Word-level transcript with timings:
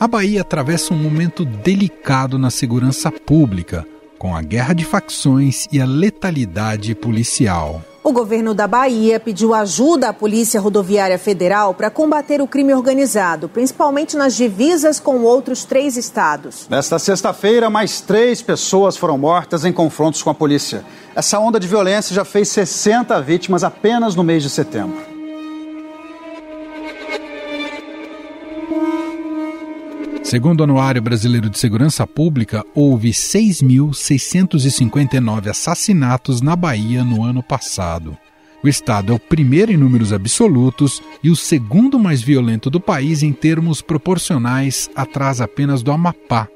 A 0.00 0.08
Bahia 0.08 0.40
atravessa 0.40 0.94
um 0.94 0.96
momento 0.96 1.44
delicado 1.44 2.38
na 2.38 2.48
segurança 2.48 3.12
pública, 3.12 3.86
com 4.18 4.34
a 4.34 4.40
guerra 4.40 4.72
de 4.72 4.82
facções 4.82 5.68
e 5.70 5.78
a 5.78 5.84
letalidade 5.84 6.94
policial. 6.94 7.82
O 8.02 8.10
governo 8.10 8.54
da 8.54 8.66
Bahia 8.66 9.20
pediu 9.20 9.52
ajuda 9.52 10.08
à 10.08 10.12
Polícia 10.14 10.58
Rodoviária 10.58 11.18
Federal 11.18 11.74
para 11.74 11.90
combater 11.90 12.40
o 12.40 12.46
crime 12.46 12.72
organizado, 12.72 13.46
principalmente 13.46 14.16
nas 14.16 14.34
divisas 14.34 14.98
com 14.98 15.20
outros 15.20 15.64
três 15.64 15.98
estados. 15.98 16.66
Nesta 16.70 16.98
sexta-feira, 16.98 17.68
mais 17.68 18.00
três 18.00 18.40
pessoas 18.40 18.96
foram 18.96 19.18
mortas 19.18 19.66
em 19.66 19.72
confrontos 19.72 20.22
com 20.22 20.30
a 20.30 20.34
polícia. 20.34 20.82
Essa 21.14 21.38
onda 21.38 21.60
de 21.60 21.68
violência 21.68 22.14
já 22.14 22.24
fez 22.24 22.48
60 22.48 23.20
vítimas 23.20 23.62
apenas 23.62 24.14
no 24.16 24.24
mês 24.24 24.42
de 24.42 24.48
setembro. 24.48 25.09
Segundo 30.30 30.60
o 30.60 30.62
Anuário 30.62 31.02
Brasileiro 31.02 31.50
de 31.50 31.58
Segurança 31.58 32.06
Pública, 32.06 32.64
houve 32.72 33.10
6.659 33.10 35.48
assassinatos 35.48 36.40
na 36.40 36.54
Bahia 36.54 37.02
no 37.02 37.24
ano 37.24 37.42
passado. 37.42 38.16
O 38.62 38.68
estado 38.68 39.12
é 39.12 39.16
o 39.16 39.18
primeiro 39.18 39.72
em 39.72 39.76
números 39.76 40.12
absolutos 40.12 41.02
e 41.20 41.30
o 41.30 41.34
segundo 41.34 41.98
mais 41.98 42.22
violento 42.22 42.70
do 42.70 42.80
país 42.80 43.24
em 43.24 43.32
termos 43.32 43.82
proporcionais, 43.82 44.88
atrás 44.94 45.40
apenas 45.40 45.82
do 45.82 45.90
Amapá. 45.90 46.46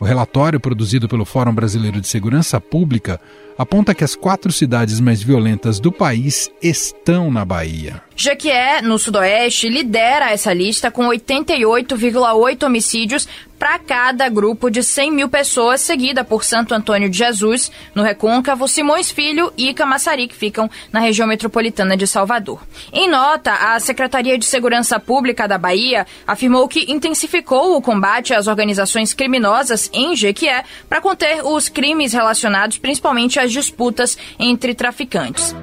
O 0.00 0.04
relatório 0.04 0.58
produzido 0.58 1.08
pelo 1.08 1.24
Fórum 1.24 1.54
Brasileiro 1.54 2.00
de 2.00 2.08
Segurança 2.08 2.60
Pública 2.60 3.20
aponta 3.56 3.94
que 3.94 4.02
as 4.02 4.16
quatro 4.16 4.50
cidades 4.50 4.98
mais 4.98 5.22
violentas 5.22 5.78
do 5.78 5.92
país 5.92 6.50
estão 6.62 7.30
na 7.30 7.44
Bahia. 7.44 8.02
Jequié, 8.16 8.82
no 8.82 8.98
Sudoeste, 8.98 9.68
lidera 9.68 10.30
essa 10.30 10.52
lista 10.52 10.90
com 10.90 11.06
88,8 11.08 12.64
homicídios 12.64 13.28
para 13.62 13.78
cada 13.78 14.28
grupo 14.28 14.68
de 14.68 14.82
100 14.82 15.12
mil 15.12 15.28
pessoas, 15.28 15.80
seguida 15.80 16.24
por 16.24 16.42
Santo 16.42 16.74
Antônio 16.74 17.08
de 17.08 17.16
Jesus, 17.16 17.70
no 17.94 18.02
Recôncavo, 18.02 18.66
Simões 18.66 19.08
Filho 19.12 19.52
e 19.56 19.72
Camaçari, 19.72 20.26
que 20.26 20.34
ficam 20.34 20.68
na 20.90 20.98
região 20.98 21.28
metropolitana 21.28 21.96
de 21.96 22.04
Salvador. 22.04 22.60
Em 22.92 23.08
nota, 23.08 23.52
a 23.52 23.78
Secretaria 23.78 24.36
de 24.36 24.44
Segurança 24.46 24.98
Pública 24.98 25.46
da 25.46 25.58
Bahia 25.58 26.04
afirmou 26.26 26.66
que 26.66 26.90
intensificou 26.90 27.76
o 27.76 27.80
combate 27.80 28.34
às 28.34 28.48
organizações 28.48 29.14
criminosas 29.14 29.88
em 29.92 30.16
Jequié 30.16 30.64
para 30.88 31.00
conter 31.00 31.46
os 31.46 31.68
crimes 31.68 32.12
relacionados 32.12 32.78
principalmente 32.78 33.38
às 33.38 33.52
disputas 33.52 34.18
entre 34.40 34.74
traficantes. 34.74 35.54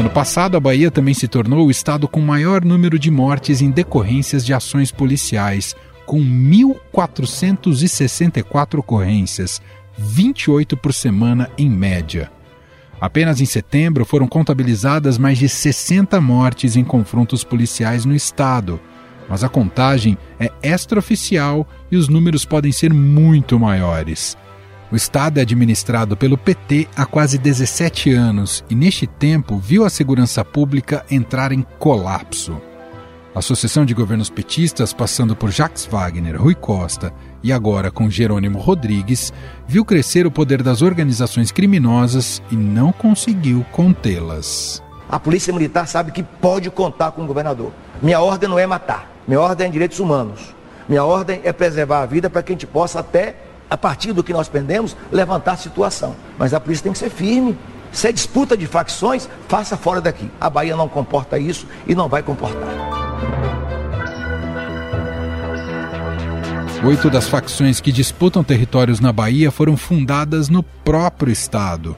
No 0.00 0.06
ano 0.06 0.14
passado, 0.14 0.56
a 0.56 0.60
Bahia 0.60 0.90
também 0.90 1.12
se 1.12 1.28
tornou 1.28 1.66
o 1.66 1.70
estado 1.70 2.08
com 2.08 2.22
maior 2.22 2.64
número 2.64 2.98
de 2.98 3.10
mortes 3.10 3.60
em 3.60 3.70
decorrências 3.70 4.46
de 4.46 4.54
ações 4.54 4.90
policiais, 4.90 5.76
com 6.06 6.18
1.464 6.18 8.78
ocorrências, 8.78 9.60
28 9.98 10.74
por 10.74 10.94
semana 10.94 11.50
em 11.58 11.68
média. 11.68 12.32
Apenas 12.98 13.42
em 13.42 13.44
setembro 13.44 14.06
foram 14.06 14.26
contabilizadas 14.26 15.18
mais 15.18 15.36
de 15.36 15.50
60 15.50 16.18
mortes 16.18 16.76
em 16.76 16.84
confrontos 16.84 17.44
policiais 17.44 18.06
no 18.06 18.14
estado, 18.14 18.80
mas 19.28 19.44
a 19.44 19.50
contagem 19.50 20.16
é 20.38 20.50
extraoficial 20.62 21.68
e 21.90 21.98
os 21.98 22.08
números 22.08 22.46
podem 22.46 22.72
ser 22.72 22.94
muito 22.94 23.60
maiores. 23.60 24.34
O 24.92 24.96
Estado 24.96 25.38
é 25.38 25.42
administrado 25.42 26.16
pelo 26.16 26.36
PT 26.36 26.88
há 26.96 27.06
quase 27.06 27.38
17 27.38 28.12
anos 28.12 28.64
e, 28.68 28.74
neste 28.74 29.06
tempo, 29.06 29.56
viu 29.56 29.84
a 29.84 29.90
segurança 29.90 30.44
pública 30.44 31.06
entrar 31.08 31.52
em 31.52 31.64
colapso. 31.78 32.60
A 33.32 33.38
Associação 33.38 33.84
de 33.84 33.94
Governos 33.94 34.28
Petistas, 34.28 34.92
passando 34.92 35.36
por 35.36 35.52
Jacques 35.52 35.86
Wagner, 35.86 36.42
Rui 36.42 36.56
Costa 36.56 37.12
e 37.40 37.52
agora 37.52 37.88
com 37.88 38.10
Jerônimo 38.10 38.58
Rodrigues, 38.58 39.32
viu 39.64 39.84
crescer 39.84 40.26
o 40.26 40.30
poder 40.30 40.60
das 40.60 40.82
organizações 40.82 41.52
criminosas 41.52 42.42
e 42.50 42.56
não 42.56 42.90
conseguiu 42.90 43.64
contê-las. 43.70 44.82
A 45.08 45.20
Polícia 45.20 45.52
Militar 45.52 45.86
sabe 45.86 46.10
que 46.10 46.24
pode 46.24 46.68
contar 46.68 47.12
com 47.12 47.22
o 47.22 47.26
governador. 47.26 47.70
Minha 48.02 48.18
ordem 48.18 48.48
não 48.48 48.58
é 48.58 48.66
matar, 48.66 49.08
minha 49.28 49.40
ordem 49.40 49.68
é 49.68 49.70
direitos 49.70 50.00
humanos. 50.00 50.52
Minha 50.88 51.04
ordem 51.04 51.40
é 51.44 51.52
preservar 51.52 52.02
a 52.02 52.06
vida 52.06 52.28
para 52.28 52.42
que 52.42 52.50
a 52.50 52.54
gente 52.54 52.66
possa 52.66 52.98
até 52.98 53.36
a 53.70 53.78
partir 53.78 54.12
do 54.12 54.24
que 54.24 54.32
nós 54.32 54.48
prendemos, 54.48 54.96
levantar 55.12 55.52
a 55.52 55.56
situação. 55.56 56.16
Mas 56.36 56.52
a 56.52 56.58
polícia 56.58 56.82
tem 56.82 56.92
que 56.92 56.98
ser 56.98 57.10
firme. 57.10 57.56
Se 57.92 58.08
é 58.08 58.12
disputa 58.12 58.56
de 58.56 58.66
facções, 58.66 59.28
faça 59.48 59.76
fora 59.76 60.00
daqui. 60.00 60.28
A 60.40 60.50
Bahia 60.50 60.76
não 60.76 60.88
comporta 60.88 61.38
isso 61.38 61.66
e 61.86 61.94
não 61.94 62.08
vai 62.08 62.22
comportar. 62.22 62.68
Oito 66.82 67.10
das 67.10 67.28
facções 67.28 67.78
que 67.78 67.92
disputam 67.92 68.42
territórios 68.42 69.00
na 69.00 69.12
Bahia 69.12 69.50
foram 69.50 69.76
fundadas 69.76 70.48
no 70.48 70.62
próprio 70.62 71.30
estado. 71.30 71.96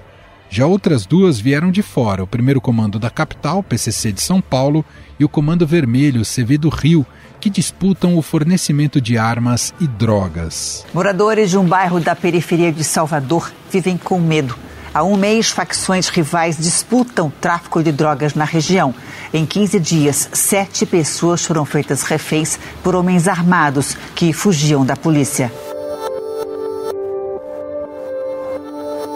Já 0.51 0.67
outras 0.67 1.07
duas 1.07 1.39
vieram 1.41 1.71
de 1.71 1.83
fora: 1.83 2.25
o 2.25 2.27
primeiro 2.27 2.61
comando 2.61 2.99
da 2.99 3.09
capital, 3.09 3.63
PCC 3.63 4.13
de 4.13 4.21
São 4.21 4.41
Paulo, 4.41 4.85
e 5.19 5.25
o 5.25 5.29
Comando 5.29 5.67
Vermelho, 5.67 6.23
CV 6.25 6.59
do 6.59 6.69
Rio, 6.69 7.07
que 7.43 7.51
disputam 7.51 8.17
o 8.17 8.23
fornecimento 8.23 9.01
de 9.01 9.19
armas 9.19 9.75
e 9.81 9.89
drogas. 9.89 10.87
Moradores 10.95 11.51
de 11.51 11.59
um 11.59 11.65
bairro 11.65 11.99
da 11.99 12.15
periferia 12.15 12.71
de 12.71 12.85
Salvador 12.85 13.53
vivem 13.69 13.99
com 13.99 14.21
medo. 14.21 14.57
Há 14.95 15.03
um 15.03 15.17
mês, 15.17 15.51
facções 15.51 16.09
rivais 16.09 16.57
disputam 16.57 17.33
tráfico 17.41 17.83
de 17.83 17.91
drogas 17.91 18.35
na 18.35 18.45
região. 18.45 18.95
Em 19.35 19.45
15 19.45 19.81
dias, 19.81 20.29
sete 20.33 20.87
pessoas 20.87 21.45
foram 21.45 21.65
feitas 21.65 22.03
reféns 22.03 22.61
por 22.81 22.95
homens 22.95 23.27
armados 23.27 23.97
que 24.15 24.33
fugiam 24.33 24.87
da 24.87 24.95
polícia. 24.95 25.51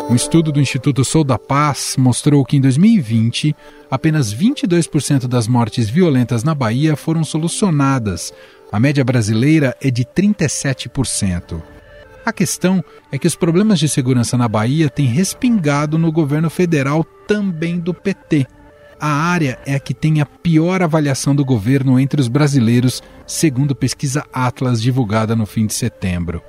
Um 0.08 0.14
estudo 0.14 0.52
do 0.52 0.60
Instituto 0.60 1.04
Sou 1.04 1.24
da 1.24 1.36
Paz 1.36 1.96
mostrou 1.98 2.44
que 2.44 2.56
em 2.56 2.60
2020, 2.60 3.56
apenas 3.90 4.32
22% 4.32 5.26
das 5.26 5.48
mortes 5.48 5.90
violentas 5.90 6.44
na 6.44 6.54
Bahia 6.54 6.94
foram 6.94 7.24
solucionadas. 7.24 8.32
A 8.70 8.78
média 8.78 9.04
brasileira 9.04 9.76
é 9.80 9.90
de 9.90 10.04
37%. 10.04 11.60
A 12.24 12.32
questão 12.32 12.84
é 13.10 13.18
que 13.18 13.26
os 13.26 13.34
problemas 13.34 13.80
de 13.80 13.88
segurança 13.88 14.38
na 14.38 14.46
Bahia 14.46 14.88
têm 14.88 15.06
respingado 15.06 15.98
no 15.98 16.12
governo 16.12 16.50
federal 16.50 17.02
também 17.26 17.76
do 17.76 17.92
PT. 17.92 18.46
A 19.00 19.08
área 19.08 19.58
é 19.66 19.74
a 19.74 19.80
que 19.80 19.92
tem 19.92 20.20
a 20.20 20.26
pior 20.26 20.82
avaliação 20.82 21.34
do 21.34 21.44
governo 21.44 21.98
entre 21.98 22.20
os 22.20 22.28
brasileiros, 22.28 23.02
segundo 23.26 23.74
pesquisa 23.74 24.24
Atlas 24.32 24.80
divulgada 24.80 25.34
no 25.34 25.46
fim 25.46 25.66
de 25.66 25.74
setembro. 25.74 26.40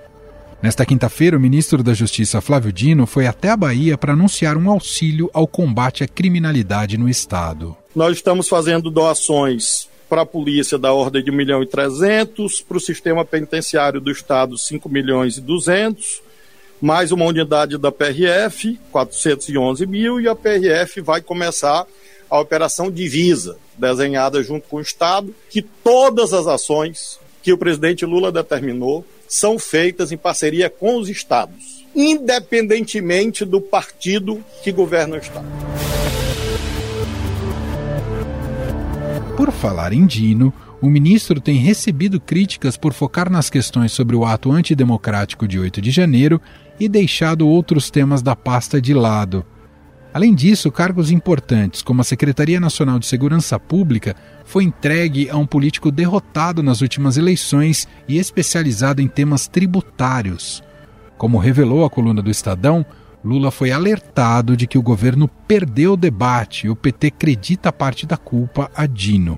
Nesta 0.62 0.84
quinta-feira, 0.86 1.38
o 1.38 1.40
ministro 1.40 1.84
da 1.84 1.94
Justiça 1.94 2.42
Flávio 2.42 2.74
Dino 2.74 3.06
foi 3.06 3.28
até 3.28 3.50
a 3.50 3.58
Bahia 3.58 3.96
para 3.96 4.14
anunciar 4.14 4.58
um 4.58 4.72
auxílio 4.72 5.30
ao 5.32 5.48
combate 5.48 6.04
à 6.04 6.08
criminalidade 6.08 6.98
no 6.98 7.08
estado. 7.08 7.78
Nós 7.96 8.18
estamos 8.18 8.50
fazendo 8.50 8.90
doações 8.90 9.88
para 10.10 10.24
a 10.24 10.26
polícia 10.26 10.78
da 10.80 10.92
ordem 10.92 11.24
de 11.24 11.30
1 11.30 11.34
milhão 11.36 11.62
e 11.62 11.68
300, 11.68 12.62
para 12.62 12.78
o 12.78 12.82
sistema 12.82 13.24
penitenciário 13.24 14.02
do 14.02 14.10
estado 14.10 14.58
5 14.58 14.90
milhões 14.90 15.38
e 15.38 15.42
200, 15.42 16.24
mais 16.82 17.12
uma 17.12 17.26
unidade 17.26 17.78
da 17.78 17.92
PRF, 17.92 18.80
411 18.92 19.86
mil, 19.86 20.20
e 20.20 20.28
a 20.28 20.36
PRF 20.36 21.02
vai 21.02 21.22
começar 21.22 21.86
a 22.28 22.40
operação 22.40 22.90
Divisa, 22.90 23.58
desenhada 23.78 24.42
junto 24.42 24.68
com 24.68 24.78
o 24.78 24.82
estado, 24.82 25.36
que 25.52 25.62
todas 25.62 26.34
as 26.34 26.48
ações 26.48 27.20
que 27.44 27.54
o 27.54 27.58
presidente 27.58 28.06
Lula 28.06 28.32
determinou 28.32 29.06
são 29.28 29.60
feitas 29.60 30.12
em 30.12 30.18
parceria 30.18 30.70
com 30.70 30.98
os 30.98 31.10
estados, 31.10 31.86
independentemente 31.96 33.44
do 33.46 33.60
partido 33.60 34.44
que 34.64 34.72
governa 34.72 35.16
o 35.16 35.20
estado. 35.20 35.48
Por 39.36 39.52
falar 39.52 39.94
em 39.94 40.06
Dino, 40.06 40.54
o 40.82 40.88
ministro 40.88 41.42
tem 41.42 41.58
recebido 41.58 42.20
críticas 42.20 42.78
por 42.78 42.94
focar 42.94 43.30
nas 43.32 43.50
questões 43.50 43.92
sobre 43.92 44.16
o 44.16 44.26
ato 44.26 44.52
antidemocrático 44.52 45.48
de 45.48 45.60
8 45.60 45.82
de 45.82 45.92
janeiro 45.92 46.42
e 46.80 46.88
deixado 46.88 47.48
outros 47.48 47.90
temas 47.90 48.22
da 48.22 48.36
pasta 48.36 48.82
de 48.82 48.94
lado. 48.94 49.46
Além 50.18 50.34
disso, 50.34 50.72
cargos 50.72 51.12
importantes, 51.12 51.84
como 51.84 52.02
a 52.02 52.04
Secretaria 52.04 52.60
Nacional 52.60 52.98
de 52.98 53.06
Segurança 53.06 53.60
Pública, 53.60 54.16
foi 54.46 54.64
entregue 54.64 55.30
a 55.30 55.38
um 55.38 55.46
político 55.46 55.92
derrotado 55.92 56.64
nas 56.64 56.82
últimas 56.82 57.18
eleições 57.18 57.88
e 58.08 58.18
especializado 58.18 59.00
em 59.00 59.08
temas 59.08 59.48
tributários. 59.48 60.64
Como 61.20 61.38
revelou 61.38 61.86
a 61.86 61.90
coluna 61.92 62.20
do 62.20 62.32
Estadão, 62.32 62.84
Lula 63.24 63.52
foi 63.52 63.72
alertado 63.72 64.58
de 64.58 64.66
que 64.66 64.80
o 64.80 64.82
governo 64.82 65.28
perdeu 65.48 65.94
o 65.94 65.98
debate 65.98 66.66
e 66.66 66.70
o 66.72 66.76
PT 66.76 67.10
acredita 67.10 67.72
parte 67.72 68.08
da 68.08 68.18
culpa 68.18 68.72
a 68.76 68.88
Dino. 68.88 69.38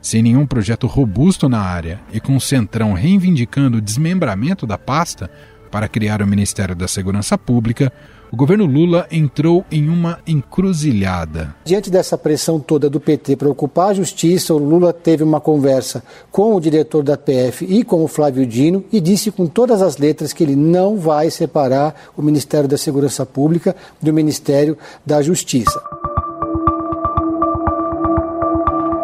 Sem 0.00 0.22
nenhum 0.22 0.46
projeto 0.46 0.86
robusto 0.86 1.50
na 1.50 1.60
área 1.60 2.00
e 2.10 2.18
com 2.18 2.34
o 2.34 2.40
Centrão 2.40 2.94
reivindicando 2.94 3.76
o 3.76 3.82
desmembramento 3.82 4.66
da 4.66 4.78
pasta 4.78 5.30
para 5.70 5.86
criar 5.86 6.22
o 6.22 6.26
Ministério 6.26 6.74
da 6.74 6.88
Segurança 6.88 7.36
Pública, 7.36 7.92
o 8.30 8.36
governo 8.36 8.66
Lula 8.66 9.06
entrou 9.10 9.64
em 9.70 9.88
uma 9.88 10.18
encruzilhada. 10.26 11.54
Diante 11.64 11.90
dessa 11.90 12.18
pressão 12.18 12.60
toda 12.60 12.90
do 12.90 13.00
PT 13.00 13.36
para 13.36 13.48
ocupar 13.48 13.90
a 13.90 13.94
justiça, 13.94 14.54
o 14.54 14.58
Lula 14.58 14.92
teve 14.92 15.22
uma 15.22 15.40
conversa 15.40 16.02
com 16.30 16.54
o 16.54 16.60
diretor 16.60 17.02
da 17.02 17.16
PF 17.16 17.64
e 17.64 17.82
com 17.82 18.04
o 18.04 18.08
Flávio 18.08 18.46
Dino 18.46 18.84
e 18.92 19.00
disse 19.00 19.30
com 19.30 19.46
todas 19.46 19.80
as 19.82 19.96
letras 19.96 20.32
que 20.32 20.44
ele 20.44 20.56
não 20.56 20.96
vai 20.96 21.30
separar 21.30 21.94
o 22.16 22.22
Ministério 22.22 22.68
da 22.68 22.76
Segurança 22.76 23.24
Pública 23.24 23.74
do 24.00 24.12
Ministério 24.12 24.76
da 25.04 25.22
Justiça. 25.22 25.80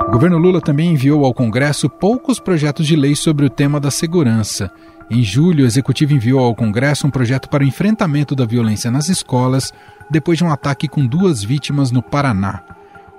O 0.07 0.13
governo 0.15 0.39
Lula 0.39 0.61
também 0.61 0.93
enviou 0.93 1.25
ao 1.25 1.35
Congresso 1.35 1.91
poucos 1.91 2.39
projetos 2.39 2.87
de 2.87 2.95
lei 2.95 3.17
sobre 3.17 3.47
o 3.47 3.51
tema 3.51 3.81
da 3.81 3.91
segurança. 3.91 4.71
Em 5.11 5.23
julho, 5.23 5.65
o 5.65 5.67
executivo 5.67 6.15
enviou 6.15 6.41
ao 6.45 6.55
Congresso 6.55 7.07
um 7.07 7.11
projeto 7.11 7.49
para 7.49 7.63
o 7.63 7.67
enfrentamento 7.67 8.35
da 8.35 8.47
violência 8.47 8.91
nas 8.91 9.09
escolas, 9.09 9.73
depois 10.11 10.39
de 10.39 10.45
um 10.45 10.51
ataque 10.51 10.89
com 10.89 11.07
duas 11.07 11.43
vítimas 11.43 11.91
no 11.91 12.03
Paraná. 12.03 12.63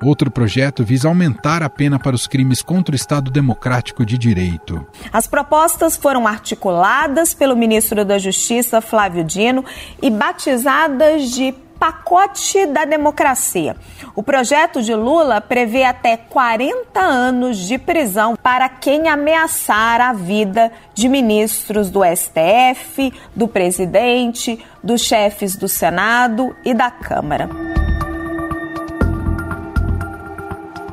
Outro 0.04 0.30
projeto 0.30 0.84
visa 0.84 1.08
aumentar 1.08 1.64
a 1.64 1.70
pena 1.70 1.98
para 1.98 2.16
os 2.16 2.28
crimes 2.28 2.62
contra 2.62 2.94
o 2.94 2.96
Estado 2.96 3.32
Democrático 3.32 4.06
de 4.06 4.18
Direito. 4.18 4.86
As 5.12 5.26
propostas 5.26 5.96
foram 5.96 6.28
articuladas 6.28 7.34
pelo 7.34 7.56
ministro 7.56 8.04
da 8.04 8.18
Justiça, 8.20 8.82
Flávio 8.82 9.24
Dino, 9.24 9.64
e 10.02 10.10
batizadas 10.10 11.32
de 11.32 11.54
pacote 11.80 12.66
da 12.66 12.86
democracia. 12.86 13.76
O 14.16 14.24
projeto 14.24 14.82
de 14.82 14.94
Lula 14.94 15.42
prevê 15.42 15.84
até 15.84 16.18
40 16.18 17.00
anos 17.00 17.58
de 17.58 17.78
prisão 17.78 18.36
para 18.42 18.68
quem 18.70 19.08
ameaçar 19.08 20.02
a 20.02 20.14
vida 20.14 20.72
de 20.94 21.08
ministros 21.08 21.90
do 21.90 22.02
STF, 22.04 23.14
do 23.36 23.48
presidente, 23.48 24.60
dos 24.84 25.02
chefes 25.02 25.56
do 25.56 25.68
Senado 25.68 26.56
e 26.64 26.74
da 26.74 26.90
Câmara. 26.90 27.50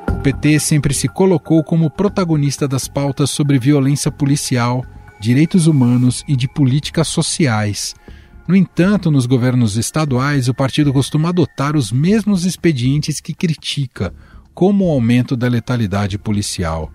O 0.09 0.23
PT 0.23 0.61
sempre 0.61 0.95
se 0.95 1.09
colocou 1.09 1.65
como 1.65 1.91
protagonista 1.91 2.69
das 2.69 2.87
pautas 2.87 3.31
sobre 3.31 3.59
violência 3.59 4.11
policial, 4.11 4.85
direitos 5.21 5.67
humanos 5.67 6.25
e 6.29 6.37
de 6.37 6.49
políticas 6.49 7.09
sociais. 7.09 7.95
No 8.53 8.57
entanto, 8.57 9.11
nos 9.11 9.25
governos 9.25 9.79
estaduais, 9.79 10.47
o 10.47 10.53
partido 10.53 10.93
costuma 10.93 11.31
adotar 11.31 11.75
os 11.75 11.91
mesmos 11.91 12.45
expedientes 12.45 13.19
que 13.19 13.33
critica, 13.33 14.13
como 14.53 14.85
o 14.85 14.91
aumento 14.91 15.35
da 15.35 15.49
letalidade 15.49 16.19
policial. 16.19 16.93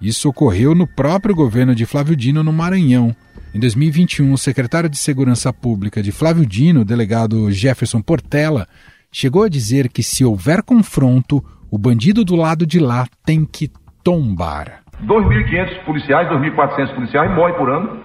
Isso 0.00 0.30
ocorreu 0.30 0.74
no 0.74 0.86
próprio 0.86 1.34
governo 1.34 1.74
de 1.74 1.84
Flávio 1.84 2.16
Dino 2.16 2.42
no 2.42 2.54
Maranhão. 2.54 3.14
Em 3.54 3.60
2021, 3.60 4.32
o 4.32 4.38
secretário 4.38 4.88
de 4.88 4.96
Segurança 4.96 5.52
Pública 5.52 6.02
de 6.02 6.10
Flávio 6.10 6.46
Dino, 6.46 6.86
delegado 6.86 7.52
Jefferson 7.52 8.00
Portela, 8.00 8.66
chegou 9.12 9.42
a 9.42 9.48
dizer 9.50 9.90
que 9.90 10.02
se 10.02 10.24
houver 10.24 10.62
confronto, 10.62 11.44
o 11.70 11.76
bandido 11.76 12.24
do 12.24 12.34
lado 12.34 12.66
de 12.66 12.78
lá 12.78 13.06
tem 13.26 13.44
que 13.44 13.70
tombar. 14.02 14.80
2.500 15.02 15.84
policiais, 15.84 16.28
2.400 16.30 16.94
policiais 16.94 17.30
morrem 17.36 17.58
por 17.58 17.68
ano 17.68 18.00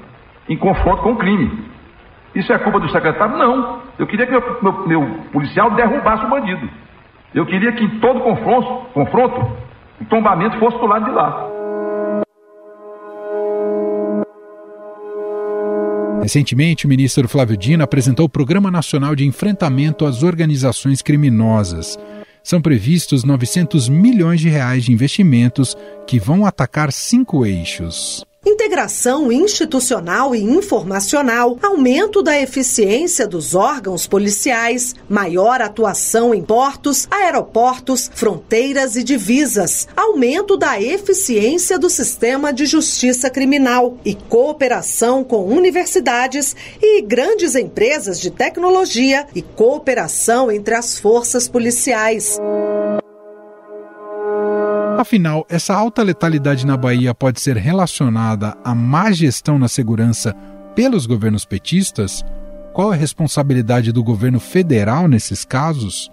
em 0.50 0.58
confronto 0.58 1.02
com 1.02 1.14
o 1.14 1.18
crime. 1.18 1.69
Isso 2.36 2.54
é 2.54 2.60
culpa 2.60 2.80
do 2.80 2.90
secretário? 2.92 3.38
Não. 3.38 3.82
Eu 3.98 4.06
queria 4.06 4.26
que 4.26 4.32
meu, 4.32 4.44
meu, 4.62 4.88
meu 4.88 5.02
policial 5.32 5.72
derrubasse 5.72 6.26
o 6.26 6.30
bandido. 6.30 6.70
Eu 7.34 7.46
queria 7.46 7.72
que 7.72 7.84
em 7.84 8.00
todo 8.00 8.22
confronto, 8.22 8.88
confronto, 8.94 9.58
o 10.02 10.06
tombamento 10.06 10.58
fosse 10.58 10.78
do 10.78 10.88
lado 10.88 11.06
de 11.06 11.12
lá. 11.12 11.48
Recentemente, 16.22 16.86
o 16.86 16.90
ministro 16.90 17.28
Flávio 17.28 17.58
Dino 17.58 17.84
apresentou 17.84 18.26
o 18.26 18.30
Programa 18.30 18.70
Nacional 18.70 19.16
de 19.16 19.26
Enfrentamento 19.26 20.06
às 20.06 20.22
Organizações 20.22 21.02
Criminosas. 21.02 21.98
São 22.44 22.62
previstos 22.62 23.24
900 23.24 23.90
milhões 23.90 24.40
de 24.40 24.50
reais 24.50 24.84
de 24.84 24.92
investimentos 24.92 25.76
que 26.06 26.20
vão 26.20 26.46
atacar 26.46 26.92
cinco 26.92 27.46
eixos 27.46 28.26
integração 28.46 29.32
institucional 29.32 30.36
e 30.36 30.42
informacional, 30.42 31.58
aumento 31.62 32.22
da 32.22 32.40
eficiência 32.40 33.28
dos 33.28 33.56
órgãos 33.56 34.08
policiais, 34.08 34.96
maior 35.10 35.62
atuação 35.62 36.34
em 36.34 36.42
portos, 36.42 37.08
aeroportos, 37.10 38.10
fronteiras 38.14 38.96
e 38.96 39.04
divisas, 39.04 39.88
aumento 39.96 40.56
da 40.56 40.80
eficiência 40.82 41.80
do 41.80 41.90
sistema 41.90 42.54
de 42.54 42.66
justiça 42.66 43.30
criminal 43.30 43.98
e 44.06 44.14
cooperação 44.14 45.24
com 45.24 45.46
universidades 45.46 46.56
e 46.82 47.02
grandes 47.02 47.56
empresas 47.56 48.20
de 48.20 48.30
tecnologia 48.30 49.26
e 49.34 49.42
cooperação 49.42 50.52
entre 50.52 50.76
as 50.76 51.00
forças 51.00 51.48
policiais. 51.48 52.38
Afinal, 55.00 55.46
essa 55.48 55.74
alta 55.74 56.04
letalidade 56.04 56.66
na 56.66 56.76
Bahia 56.76 57.16
pode 57.16 57.40
ser 57.40 57.56
relacionada 57.56 58.58
à 58.66 58.76
má 58.76 59.14
gestão 59.14 59.58
na 59.58 59.70
segurança 59.70 60.36
pelos 60.76 61.06
governos 61.06 61.46
petistas? 61.46 62.22
Qual 62.74 62.92
é 62.92 62.98
a 62.98 63.00
responsabilidade 63.00 63.94
do 63.94 64.04
governo 64.04 64.42
federal 64.42 65.08
nesses 65.08 65.46
casos? 65.46 66.12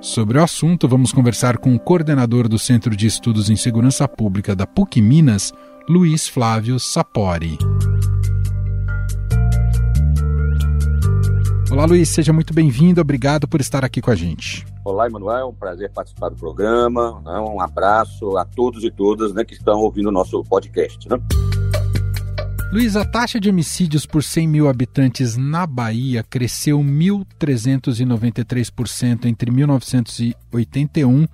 Sobre 0.00 0.38
o 0.38 0.44
assunto, 0.44 0.86
vamos 0.86 1.10
conversar 1.10 1.58
com 1.58 1.74
o 1.74 1.78
coordenador 1.80 2.46
do 2.46 2.56
Centro 2.56 2.94
de 2.94 3.08
Estudos 3.08 3.50
em 3.50 3.56
Segurança 3.56 4.06
Pública 4.06 4.54
da 4.54 4.64
PUC 4.64 5.02
Minas, 5.02 5.52
Luiz 5.88 6.28
Flávio 6.28 6.78
Sapori. 6.78 7.58
Olá, 11.68 11.84
Luiz, 11.84 12.10
seja 12.10 12.32
muito 12.32 12.54
bem-vindo. 12.54 13.00
Obrigado 13.00 13.48
por 13.48 13.60
estar 13.60 13.84
aqui 13.84 14.00
com 14.00 14.12
a 14.12 14.14
gente. 14.14 14.64
Olá, 14.84 15.06
Emanuel, 15.06 15.48
um 15.48 15.54
prazer 15.54 15.90
participar 15.90 16.28
do 16.28 16.36
programa. 16.36 17.22
Né? 17.24 17.40
Um 17.40 17.58
abraço 17.58 18.36
a 18.36 18.44
todos 18.44 18.84
e 18.84 18.90
todas 18.90 19.32
né, 19.32 19.42
que 19.42 19.54
estão 19.54 19.80
ouvindo 19.80 20.10
o 20.10 20.12
nosso 20.12 20.44
podcast. 20.44 21.08
Né? 21.08 21.16
Luiz, 22.70 22.94
a 22.94 23.02
taxa 23.02 23.40
de 23.40 23.48
homicídios 23.48 24.04
por 24.04 24.22
100 24.22 24.46
mil 24.46 24.68
habitantes 24.68 25.38
na 25.38 25.66
Bahia 25.66 26.22
cresceu 26.22 26.80
1.393% 26.80 29.24
entre 29.24 29.50
1981 29.50 31.26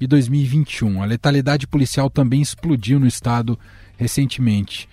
e 0.00 0.06
2021. 0.06 1.02
A 1.02 1.04
letalidade 1.04 1.66
policial 1.66 2.08
também 2.08 2.40
explodiu 2.40 2.98
no 2.98 3.06
estado 3.06 3.58
recentemente. 3.98 4.88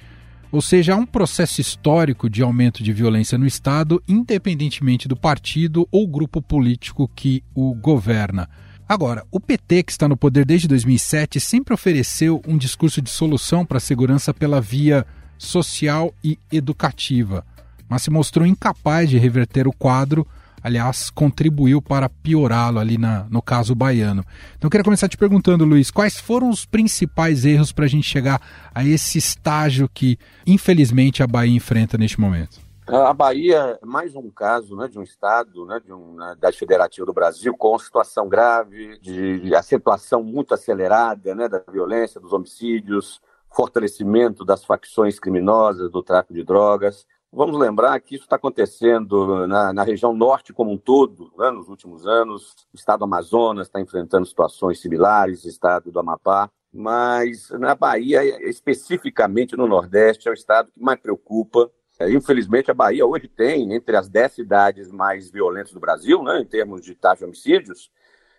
Ou 0.51 0.61
seja, 0.61 0.93
há 0.93 0.97
um 0.97 1.05
processo 1.05 1.61
histórico 1.61 2.29
de 2.29 2.41
aumento 2.41 2.83
de 2.83 2.91
violência 2.91 3.37
no 3.37 3.47
Estado, 3.47 4.03
independentemente 4.07 5.07
do 5.07 5.15
partido 5.15 5.87
ou 5.89 6.05
grupo 6.05 6.41
político 6.41 7.09
que 7.15 7.41
o 7.55 7.73
governa. 7.73 8.49
Agora, 8.87 9.25
o 9.31 9.39
PT, 9.39 9.83
que 9.83 9.91
está 9.93 10.09
no 10.09 10.17
poder 10.17 10.45
desde 10.45 10.67
2007, 10.67 11.39
sempre 11.39 11.73
ofereceu 11.73 12.41
um 12.45 12.57
discurso 12.57 13.01
de 13.01 13.09
solução 13.09 13.65
para 13.65 13.77
a 13.77 13.81
segurança 13.81 14.33
pela 14.33 14.59
via 14.59 15.05
social 15.37 16.13
e 16.21 16.37
educativa, 16.51 17.45
mas 17.87 18.01
se 18.01 18.11
mostrou 18.11 18.45
incapaz 18.45 19.09
de 19.09 19.17
reverter 19.17 19.65
o 19.65 19.71
quadro 19.71 20.27
aliás, 20.63 21.09
contribuiu 21.09 21.81
para 21.81 22.09
piorá-lo 22.09 22.79
ali 22.79 22.97
na, 22.97 23.25
no 23.29 23.41
caso 23.41 23.75
baiano. 23.75 24.23
Então 24.57 24.67
eu 24.67 24.69
queria 24.69 24.83
começar 24.83 25.07
te 25.07 25.17
perguntando, 25.17 25.65
Luiz, 25.65 25.91
quais 25.91 26.19
foram 26.19 26.49
os 26.49 26.65
principais 26.65 27.45
erros 27.45 27.71
para 27.71 27.85
a 27.85 27.87
gente 27.87 28.07
chegar 28.07 28.41
a 28.73 28.85
esse 28.85 29.17
estágio 29.17 29.89
que, 29.93 30.17
infelizmente, 30.45 31.23
a 31.23 31.27
Bahia 31.27 31.55
enfrenta 31.55 31.97
neste 31.97 32.19
momento? 32.19 32.59
A 32.87 33.13
Bahia 33.13 33.79
é 33.81 33.85
mais 33.85 34.15
um 34.15 34.29
caso 34.29 34.75
né, 34.75 34.87
de 34.87 34.99
um 34.99 35.03
Estado, 35.03 35.65
né, 35.65 35.79
de 35.79 35.91
da 36.39 36.51
federativa 36.51 37.05
do 37.05 37.13
Brasil, 37.13 37.55
com 37.55 37.77
situação 37.79 38.27
grave, 38.27 38.99
de 38.99 39.55
acentuação 39.55 40.21
muito 40.21 40.53
acelerada 40.53 41.33
né, 41.33 41.47
da 41.47 41.63
violência, 41.71 42.19
dos 42.19 42.33
homicídios, 42.33 43.21
fortalecimento 43.49 44.43
das 44.43 44.65
facções 44.65 45.19
criminosas, 45.19 45.91
do 45.91 46.03
tráfico 46.03 46.33
de 46.33 46.43
drogas. 46.43 47.05
Vamos 47.33 47.57
lembrar 47.57 47.97
que 48.01 48.15
isso 48.15 48.25
está 48.25 48.35
acontecendo 48.35 49.47
na, 49.47 49.71
na, 49.71 49.83
região 49.83 50.13
norte 50.13 50.51
como 50.51 50.69
um 50.69 50.77
todo, 50.77 51.31
né, 51.37 51.49
nos 51.49 51.69
últimos 51.69 52.05
anos. 52.05 52.53
O 52.73 52.75
estado 52.75 52.99
do 52.99 53.05
Amazonas 53.05 53.67
está 53.67 53.79
enfrentando 53.79 54.25
situações 54.25 54.81
similares, 54.81 55.45
o 55.45 55.47
estado 55.47 55.91
do 55.91 55.99
Amapá. 55.99 56.51
Mas 56.73 57.49
na 57.51 57.73
Bahia, 57.73 58.21
especificamente 58.49 59.55
no 59.55 59.65
Nordeste, 59.65 60.27
é 60.27 60.31
o 60.31 60.33
estado 60.33 60.71
que 60.73 60.81
mais 60.81 60.99
preocupa. 60.99 61.71
É, 61.99 62.11
infelizmente, 62.11 62.69
a 62.69 62.73
Bahia 62.73 63.05
hoje 63.05 63.29
tem, 63.29 63.73
entre 63.73 63.95
as 63.95 64.09
dez 64.09 64.33
cidades 64.33 64.91
mais 64.91 65.31
violentas 65.31 65.71
do 65.71 65.79
Brasil, 65.79 66.21
né, 66.23 66.41
em 66.41 66.45
termos 66.45 66.81
de 66.81 66.95
taxa 66.95 67.19
de 67.19 67.25
homicídios, 67.25 67.89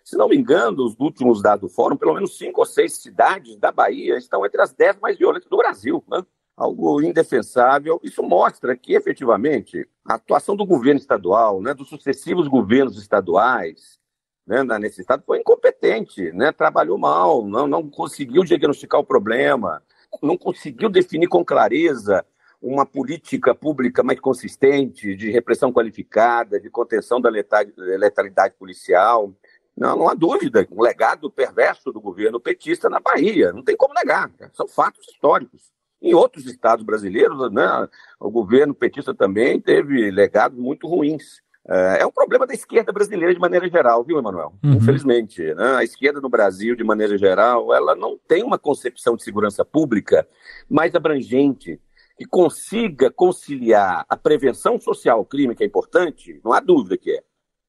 se 0.03 0.17
não 0.17 0.27
me 0.27 0.35
engano, 0.35 0.83
os 0.83 0.95
últimos 0.99 1.41
dados 1.41 1.69
do 1.69 1.73
fórum, 1.73 1.95
pelo 1.95 2.13
menos 2.13 2.37
cinco 2.37 2.59
ou 2.59 2.65
seis 2.65 2.97
cidades 2.97 3.55
da 3.57 3.71
Bahia 3.71 4.17
estão 4.17 4.45
entre 4.45 4.61
as 4.61 4.73
dez 4.73 4.99
mais 4.99 5.17
violentas 5.17 5.49
do 5.49 5.57
Brasil. 5.57 6.03
Né? 6.09 6.23
Algo 6.55 7.01
indefensável. 7.01 7.99
Isso 8.03 8.21
mostra 8.23 8.75
que, 8.75 8.93
efetivamente, 8.93 9.87
a 10.05 10.15
atuação 10.15 10.55
do 10.55 10.65
governo 10.65 10.99
estadual, 10.99 11.61
né, 11.61 11.73
dos 11.73 11.89
sucessivos 11.89 12.47
governos 12.47 12.97
estaduais, 12.97 13.99
né, 14.45 14.63
nesse 14.79 15.01
estado, 15.01 15.23
foi 15.25 15.39
incompetente, 15.39 16.31
né, 16.31 16.51
trabalhou 16.51 16.97
mal, 16.97 17.45
não, 17.45 17.65
não 17.67 17.89
conseguiu 17.89 18.43
diagnosticar 18.43 18.99
o 18.99 19.05
problema, 19.05 19.81
não 20.21 20.37
conseguiu 20.37 20.89
definir 20.89 21.27
com 21.27 21.43
clareza 21.43 22.25
uma 22.61 22.85
política 22.85 23.53
pública 23.53 24.01
mais 24.03 24.19
consistente, 24.21 25.15
de 25.15 25.29
repressão 25.29 25.71
qualificada, 25.71 26.59
de 26.59 26.69
contenção 26.69 27.19
da 27.19 27.29
letalidade 27.29 28.55
policial. 28.57 29.33
Não, 29.75 29.97
não 29.97 30.07
há 30.07 30.13
dúvida, 30.13 30.65
um 30.71 30.81
legado 30.81 31.29
perverso 31.29 31.91
do 31.91 31.99
governo 31.99 32.39
petista 32.39 32.89
na 32.89 33.01
Bahia, 33.01 33.51
não 33.51 33.63
tem 33.63 33.75
como 33.75 33.93
negar, 33.93 34.31
são 34.53 34.67
fatos 34.67 35.05
históricos. 35.09 35.73
Em 36.03 36.13
outros 36.13 36.45
estados 36.45 36.83
brasileiros, 36.83 37.49
né, 37.49 37.87
o 38.19 38.29
governo 38.29 38.75
petista 38.75 39.15
também 39.15 39.57
teve 39.61 40.11
legados 40.11 40.59
muito 40.59 40.85
ruins. 40.85 41.41
É, 41.65 42.01
é 42.01 42.05
um 42.05 42.11
problema 42.11 42.45
da 42.45 42.53
esquerda 42.53 42.91
brasileira 42.91 43.33
de 43.33 43.39
maneira 43.39 43.69
geral, 43.69 44.03
viu, 44.03 44.19
Emanuel? 44.19 44.53
Uhum. 44.61 44.73
Infelizmente. 44.73 45.41
Né? 45.55 45.75
A 45.77 45.83
esquerda 45.83 46.19
no 46.19 46.27
Brasil, 46.27 46.75
de 46.75 46.83
maneira 46.83 47.17
geral, 47.17 47.73
ela 47.73 47.95
não 47.95 48.19
tem 48.27 48.43
uma 48.43 48.59
concepção 48.59 49.15
de 49.15 49.23
segurança 49.23 49.63
pública 49.63 50.27
mais 50.69 50.93
abrangente, 50.93 51.79
que 52.17 52.25
consiga 52.25 53.09
conciliar 53.09 54.05
a 54.09 54.17
prevenção 54.17 54.77
social 54.79 55.19
ao 55.19 55.25
crime, 55.25 55.55
que 55.55 55.63
é 55.63 55.67
importante, 55.67 56.39
não 56.43 56.51
há 56.51 56.59
dúvida 56.59 56.97
que 56.97 57.11
é, 57.11 57.23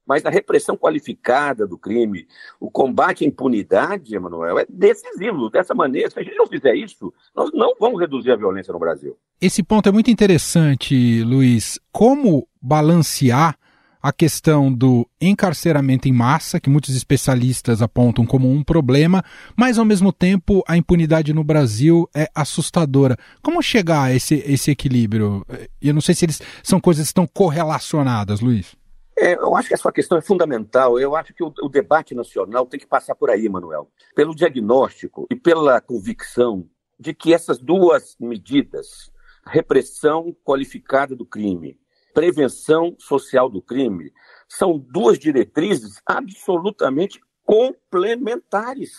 mas 0.06 0.24
a 0.24 0.30
repressão 0.30 0.76
qualificada 0.76 1.66
do 1.66 1.78
crime, 1.78 2.26
o 2.60 2.70
combate 2.70 3.24
à 3.24 3.26
impunidade, 3.26 4.14
Emanuel, 4.14 4.58
é 4.58 4.66
decisivo. 4.68 5.50
Dessa 5.50 5.74
maneira, 5.74 6.10
se 6.10 6.18
a 6.18 6.22
gente 6.22 6.36
não 6.36 6.46
fizer 6.46 6.74
isso, 6.74 7.12
nós 7.34 7.50
não 7.52 7.74
vamos 7.78 8.00
reduzir 8.00 8.30
a 8.30 8.36
violência 8.36 8.72
no 8.72 8.78
Brasil. 8.78 9.16
Esse 9.40 9.62
ponto 9.62 9.88
é 9.88 9.92
muito 9.92 10.10
interessante, 10.10 11.22
Luiz. 11.22 11.78
Como 11.92 12.46
balancear 12.60 13.56
a 14.04 14.12
questão 14.12 14.70
do 14.70 15.08
encarceramento 15.18 16.06
em 16.06 16.12
massa, 16.12 16.60
que 16.60 16.68
muitos 16.68 16.94
especialistas 16.94 17.80
apontam 17.80 18.26
como 18.26 18.50
um 18.50 18.62
problema, 18.62 19.24
mas 19.56 19.78
ao 19.78 19.84
mesmo 19.86 20.12
tempo 20.12 20.62
a 20.68 20.76
impunidade 20.76 21.32
no 21.32 21.42
Brasil 21.42 22.06
é 22.14 22.28
assustadora. 22.34 23.16
Como 23.42 23.62
chegar 23.62 24.02
a 24.02 24.14
esse, 24.14 24.44
esse 24.46 24.70
equilíbrio? 24.70 25.42
Eu 25.80 25.94
não 25.94 26.02
sei 26.02 26.14
se 26.14 26.26
eles 26.26 26.42
são 26.62 26.78
coisas 26.78 27.04
que 27.04 27.08
estão 27.08 27.26
correlacionadas, 27.26 28.40
Luiz. 28.40 28.76
É, 29.16 29.34
eu 29.34 29.54
acho 29.56 29.68
que 29.68 29.74
essa 29.74 29.92
questão 29.92 30.18
é 30.18 30.20
fundamental. 30.22 30.98
Eu 30.98 31.14
acho 31.14 31.32
que 31.32 31.42
o, 31.42 31.52
o 31.62 31.68
debate 31.68 32.14
nacional 32.14 32.66
tem 32.66 32.80
que 32.80 32.86
passar 32.86 33.14
por 33.14 33.30
aí, 33.30 33.48
Manuel, 33.48 33.90
pelo 34.14 34.34
diagnóstico 34.34 35.26
e 35.30 35.36
pela 35.36 35.80
convicção 35.80 36.68
de 36.98 37.14
que 37.14 37.32
essas 37.32 37.58
duas 37.58 38.16
medidas, 38.18 39.10
repressão 39.46 40.34
qualificada 40.44 41.14
do 41.14 41.26
crime 41.26 41.78
prevenção 42.14 42.94
social 42.98 43.50
do 43.50 43.60
crime, 43.60 44.12
são 44.48 44.78
duas 44.78 45.18
diretrizes 45.18 46.00
absolutamente 46.06 47.20
complementares. 47.44 48.92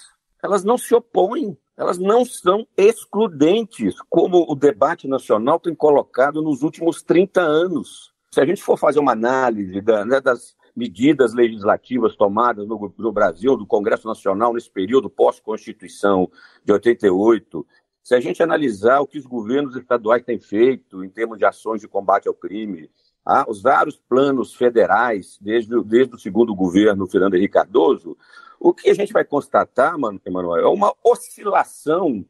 Elas 0.43 0.63
não 0.63 0.77
se 0.77 0.93
opõem, 0.93 1.57
elas 1.77 1.97
não 1.97 2.25
são 2.25 2.67
excludentes, 2.77 3.95
como 4.09 4.45
o 4.47 4.53
debate 4.53 5.07
nacional 5.07 5.59
tem 5.59 5.73
colocado 5.73 6.41
nos 6.41 6.61
últimos 6.61 7.01
30 7.01 7.41
anos. 7.41 8.13
Se 8.35 8.41
a 8.41 8.45
gente 8.45 8.61
for 8.61 8.75
fazer 8.75 8.99
uma 8.99 9.13
análise 9.13 9.79
da, 9.79 10.03
né, 10.03 10.19
das 10.19 10.57
medidas 10.75 11.33
legislativas 11.33 12.17
tomadas 12.17 12.67
no, 12.67 12.93
no 12.97 13.09
Brasil, 13.09 13.55
do 13.55 13.65
Congresso 13.65 14.09
Nacional, 14.09 14.53
nesse 14.53 14.69
período 14.69 15.09
pós-Constituição 15.09 16.29
de 16.61 16.73
88, 16.73 17.65
se 18.03 18.13
a 18.13 18.19
gente 18.19 18.43
analisar 18.43 18.99
o 18.99 19.07
que 19.07 19.17
os 19.17 19.25
governos 19.25 19.77
estaduais 19.77 20.21
têm 20.21 20.37
feito 20.37 21.01
em 21.01 21.09
termos 21.09 21.37
de 21.37 21.45
ações 21.45 21.79
de 21.79 21.87
combate 21.87 22.27
ao 22.27 22.33
crime, 22.33 22.91
ah, 23.25 23.45
os 23.47 23.61
vários 23.61 23.95
planos 23.95 24.53
federais, 24.53 25.39
desde, 25.39 25.81
desde 25.85 26.15
o 26.15 26.19
segundo 26.19 26.53
governo 26.53 27.07
Fernando 27.07 27.35
Henrique 27.35 27.53
Cardoso, 27.53 28.17
o 28.59 28.73
que 28.73 28.89
a 28.89 28.93
gente 28.93 29.13
vai 29.13 29.23
constatar, 29.23 29.95
Emanuel, 30.25 30.61
é 30.61 30.67
uma 30.67 30.93
oscilação, 31.01 32.25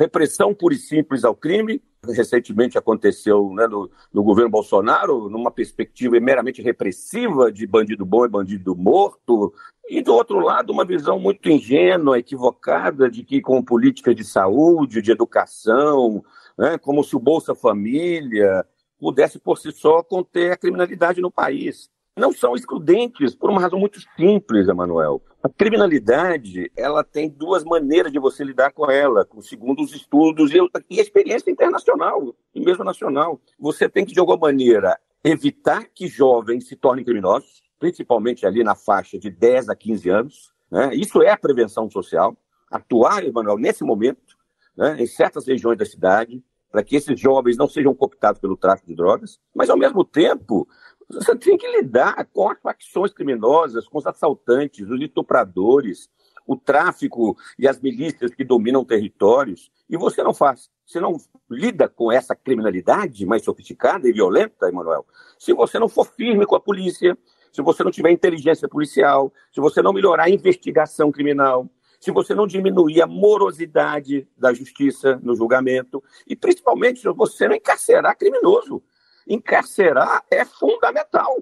repressão 0.00 0.54
pura 0.54 0.74
e 0.74 0.78
simples 0.78 1.24
ao 1.24 1.34
crime. 1.34 1.82
Recentemente 2.02 2.78
aconteceu 2.78 3.52
né, 3.52 3.66
no, 3.66 3.90
no 4.10 4.22
governo 4.22 4.50
Bolsonaro, 4.50 5.28
numa 5.28 5.50
perspectiva 5.50 6.18
meramente 6.18 6.62
repressiva 6.62 7.52
de 7.52 7.66
bandido 7.66 8.06
bom 8.06 8.24
e 8.24 8.28
bandido 8.28 8.74
morto, 8.74 9.52
e 9.90 10.00
do 10.00 10.14
outro 10.14 10.38
lado, 10.38 10.72
uma 10.72 10.84
visão 10.84 11.18
muito 11.18 11.50
ingênua, 11.50 12.18
equivocada, 12.18 13.10
de 13.10 13.22
que 13.22 13.42
com 13.42 13.62
políticas 13.62 14.14
de 14.16 14.24
saúde, 14.24 15.02
de 15.02 15.10
educação, 15.10 16.24
né, 16.56 16.78
como 16.78 17.04
se 17.04 17.14
o 17.16 17.20
Bolsa 17.20 17.54
Família 17.54 18.64
pudesse 18.98 19.38
por 19.38 19.58
si 19.58 19.72
só 19.72 20.02
conter 20.02 20.52
a 20.52 20.56
criminalidade 20.56 21.20
no 21.20 21.30
país. 21.30 21.90
Não 22.16 22.32
são 22.32 22.54
excludentes 22.54 23.34
por 23.34 23.50
uma 23.50 23.60
razão 23.60 23.78
muito 23.78 24.00
simples, 24.16 24.68
Emanuel. 24.68 25.22
A 25.42 25.48
criminalidade, 25.48 26.70
ela 26.76 27.02
tem 27.02 27.30
duas 27.30 27.64
maneiras 27.64 28.12
de 28.12 28.18
você 28.18 28.44
lidar 28.44 28.72
com 28.72 28.90
ela, 28.90 29.26
segundo 29.40 29.82
os 29.82 29.94
estudos 29.94 30.52
e, 30.52 30.60
a 30.60 31.00
experiência 31.00 31.50
internacional 31.50 32.36
e 32.54 32.60
mesmo 32.60 32.84
nacional. 32.84 33.40
Você 33.58 33.88
tem 33.88 34.04
que, 34.04 34.12
de 34.12 34.20
alguma 34.20 34.36
maneira, 34.36 34.98
evitar 35.24 35.86
que 35.94 36.06
jovens 36.06 36.68
se 36.68 36.76
tornem 36.76 37.04
criminosos, 37.04 37.62
principalmente 37.78 38.44
ali 38.44 38.62
na 38.62 38.74
faixa 38.74 39.18
de 39.18 39.30
10 39.30 39.70
a 39.70 39.74
15 39.74 40.10
anos. 40.10 40.52
Né? 40.70 40.94
Isso 40.94 41.22
é 41.22 41.30
a 41.30 41.38
prevenção 41.38 41.90
social. 41.90 42.36
Atuar, 42.70 43.24
Emanuel, 43.24 43.56
nesse 43.56 43.82
momento, 43.82 44.36
né, 44.76 44.96
em 44.98 45.06
certas 45.06 45.46
regiões 45.46 45.78
da 45.78 45.86
cidade, 45.86 46.44
para 46.70 46.84
que 46.84 46.96
esses 46.96 47.18
jovens 47.18 47.56
não 47.56 47.66
sejam 47.66 47.94
cooptados 47.94 48.40
pelo 48.40 48.56
tráfico 48.56 48.88
de 48.88 48.94
drogas, 48.94 49.40
mas 49.54 49.70
ao 49.70 49.76
mesmo 49.76 50.04
tempo 50.04 50.68
você 51.10 51.36
tem 51.36 51.58
que 51.58 51.68
lidar 51.68 52.26
com 52.32 52.48
as 52.48 52.60
facções 52.60 53.12
criminosas, 53.12 53.88
com 53.88 53.98
os 53.98 54.06
assaltantes, 54.06 54.88
os 54.88 55.00
estupradores, 55.00 56.08
o 56.46 56.56
tráfico 56.56 57.36
e 57.58 57.68
as 57.68 57.80
milícias 57.80 58.34
que 58.34 58.44
dominam 58.44 58.84
territórios, 58.84 59.70
e 59.88 59.96
você 59.96 60.22
não 60.22 60.32
faz. 60.32 60.70
Você 60.86 61.00
não 61.00 61.16
lida 61.48 61.88
com 61.88 62.10
essa 62.10 62.34
criminalidade 62.34 63.24
mais 63.26 63.44
sofisticada 63.44 64.08
e 64.08 64.12
violenta, 64.12 64.68
Emanuel, 64.68 65.06
se 65.38 65.52
você 65.52 65.78
não 65.78 65.88
for 65.88 66.06
firme 66.06 66.46
com 66.46 66.56
a 66.56 66.60
polícia, 66.60 67.16
se 67.52 67.62
você 67.62 67.82
não 67.82 67.90
tiver 67.90 68.10
inteligência 68.10 68.68
policial, 68.68 69.32
se 69.52 69.60
você 69.60 69.82
não 69.82 69.92
melhorar 69.92 70.24
a 70.24 70.30
investigação 70.30 71.10
criminal, 71.10 71.68
se 72.00 72.10
você 72.10 72.34
não 72.34 72.46
diminuir 72.46 73.02
a 73.02 73.06
morosidade 73.06 74.26
da 74.36 74.54
justiça 74.54 75.20
no 75.22 75.36
julgamento 75.36 76.02
e, 76.26 76.34
principalmente, 76.34 77.00
se 77.00 77.08
você 77.10 77.46
não 77.46 77.54
encarcerar 77.54 78.16
criminoso. 78.16 78.82
Encarcerar 79.30 80.24
é 80.28 80.44
fundamental. 80.44 81.36